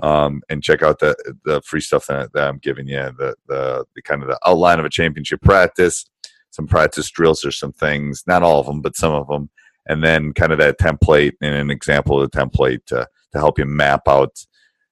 um, 0.03 0.41
and 0.49 0.63
check 0.63 0.83
out 0.83 1.01
the 1.01 1.15
the 1.45 1.61
free 1.61 1.83
stuff 1.83 2.07
that, 2.07 2.33
that 2.33 2.49
I'm 2.49 2.57
giving 2.59 2.89
you. 2.89 2.97
The, 2.97 3.35
the 3.47 3.85
the 3.95 4.01
kind 4.01 4.23
of 4.23 4.29
the 4.29 4.39
outline 4.47 4.79
of 4.79 4.87
a 4.87 4.91
championship 4.91 5.43
practice, 5.43 6.07
some 6.49 6.67
practice 6.67 7.11
drills, 7.11 7.45
or 7.45 7.53
some 7.53 7.73
things. 7.73 8.25
Not 8.27 8.43
all 8.43 8.59
of 8.59 8.67
them, 8.67 8.81
but 8.81 8.97
some 8.97 9.13
of 9.13 9.29
them, 9.29 9.51
and 9.87 10.03
then 10.03 10.33
kind 10.33 10.51
of 10.51 10.59
that 10.61 10.79
template 10.79 11.35
and 11.43 11.55
an 11.55 11.71
example 11.71 12.21
of 12.21 12.31
the 12.31 12.39
template 12.39 12.87
to 12.87 13.07
to 13.33 13.39
help 13.39 13.59
you 13.59 13.67
map 13.67 14.09
out 14.09 14.47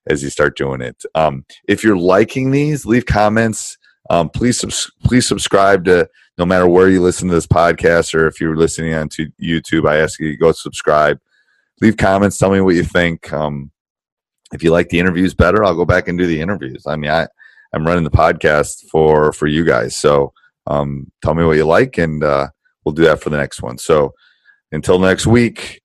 as 0.07 0.23
you 0.23 0.29
start 0.29 0.55
doing 0.55 0.83
it. 0.83 1.03
Um, 1.14 1.47
if 1.67 1.83
you're 1.83 1.97
liking 1.97 2.51
these, 2.51 2.85
leave 2.85 3.07
comments. 3.07 3.79
Um, 4.11 4.31
please 4.31 4.59
subs- 4.59 4.90
please 5.05 5.27
subscribe 5.27 5.85
to 5.87 6.09
no 6.38 6.47
matter 6.47 6.68
where 6.68 6.88
you 6.88 7.03
listen 7.03 7.29
to 7.29 7.35
this 7.35 7.47
podcast 7.47 8.14
or 8.14 8.27
if 8.27 8.40
you're 8.40 8.57
listening 8.57 8.94
on 8.94 9.09
to 9.11 9.31
YouTube. 9.40 9.88
I 9.88 9.99
ask 9.99 10.18
you 10.21 10.31
to 10.31 10.37
go 10.37 10.53
subscribe, 10.53 11.18
leave 11.81 11.97
comments, 11.97 12.38
tell 12.38 12.51
me 12.51 12.61
what 12.61 12.75
you 12.75 12.85
think. 12.85 13.33
Um, 13.33 13.71
if 14.53 14.62
you 14.62 14.71
like 14.71 14.88
the 14.88 14.99
interviews 14.99 15.35
better, 15.35 15.64
I'll 15.64 15.75
go 15.75 15.85
back 15.85 16.09
and 16.09 16.18
do 16.18 16.27
the 16.27 16.40
interviews. 16.40 16.85
I 16.87 16.97
mean, 16.97 17.11
I 17.11 17.27
I'm 17.73 17.87
running 17.87 18.05
the 18.05 18.11
podcast 18.11 18.88
for 18.90 19.33
for 19.33 19.47
you 19.47 19.64
guys, 19.64 19.94
so 19.94 20.33
um, 20.66 21.11
tell 21.23 21.35
me 21.35 21.44
what 21.44 21.57
you 21.57 21.66
like, 21.66 21.99
and 21.99 22.23
uh, 22.25 22.49
we'll 22.85 22.94
do 22.94 23.05
that 23.05 23.23
for 23.23 23.31
the 23.31 23.37
next 23.37 23.62
one. 23.62 23.79
So 23.79 24.14
until 24.73 24.99
next 24.99 25.27
week, 25.27 25.83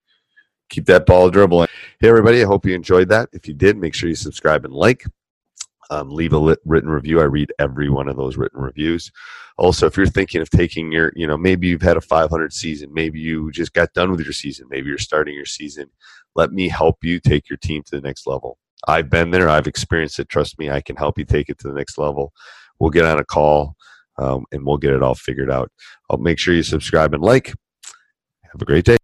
keep 0.69 0.85
that 0.85 1.05
ball 1.05 1.29
dribbling. 1.29 1.67
Hey, 1.99 2.09
everybody, 2.09 2.41
I 2.41 2.47
hope 2.47 2.65
you 2.65 2.73
enjoyed 2.73 3.09
that. 3.09 3.29
If 3.33 3.47
you 3.47 3.53
did, 3.53 3.77
make 3.77 3.93
sure 3.93 4.09
you 4.09 4.15
subscribe 4.15 4.65
and 4.65 4.73
like. 4.73 5.05
Um, 5.89 6.09
leave 6.09 6.33
a 6.33 6.37
lit, 6.37 6.59
written 6.65 6.89
review. 6.89 7.19
I 7.19 7.25
read 7.25 7.51
every 7.59 7.89
one 7.89 8.07
of 8.07 8.15
those 8.15 8.37
written 8.37 8.61
reviews. 8.61 9.11
Also, 9.57 9.85
if 9.85 9.97
you're 9.97 10.05
thinking 10.05 10.41
of 10.41 10.49
taking 10.49 10.91
your, 10.91 11.11
you 11.15 11.27
know, 11.27 11.37
maybe 11.37 11.67
you've 11.67 11.81
had 11.81 11.97
a 11.97 12.01
500 12.01 12.53
season, 12.53 12.93
maybe 12.93 13.19
you 13.19 13.51
just 13.51 13.73
got 13.73 13.93
done 13.93 14.11
with 14.11 14.21
your 14.21 14.33
season, 14.33 14.67
maybe 14.69 14.87
you're 14.87 14.97
starting 14.97 15.35
your 15.35 15.45
season, 15.45 15.89
let 16.35 16.51
me 16.51 16.69
help 16.69 17.03
you 17.03 17.19
take 17.19 17.49
your 17.49 17.57
team 17.57 17.83
to 17.83 17.95
the 17.95 18.01
next 18.01 18.25
level. 18.25 18.57
I've 18.87 19.09
been 19.09 19.31
there, 19.31 19.49
I've 19.49 19.67
experienced 19.67 20.19
it. 20.19 20.29
Trust 20.29 20.57
me, 20.57 20.69
I 20.69 20.81
can 20.81 20.95
help 20.95 21.17
you 21.17 21.25
take 21.25 21.49
it 21.49 21.59
to 21.59 21.67
the 21.67 21.73
next 21.73 21.97
level. 21.97 22.33
We'll 22.79 22.89
get 22.89 23.05
on 23.05 23.19
a 23.19 23.25
call 23.25 23.75
um, 24.17 24.45
and 24.51 24.65
we'll 24.65 24.77
get 24.77 24.93
it 24.93 25.03
all 25.03 25.15
figured 25.15 25.51
out. 25.51 25.71
I'll 26.09 26.17
make 26.17 26.39
sure 26.39 26.53
you 26.53 26.63
subscribe 26.63 27.13
and 27.13 27.23
like. 27.23 27.47
Have 27.47 28.61
a 28.61 28.65
great 28.65 28.85
day. 28.85 28.97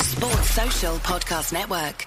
Sports 0.00 0.50
Social 0.50 0.96
Podcast 0.96 1.52
Network. 1.52 2.06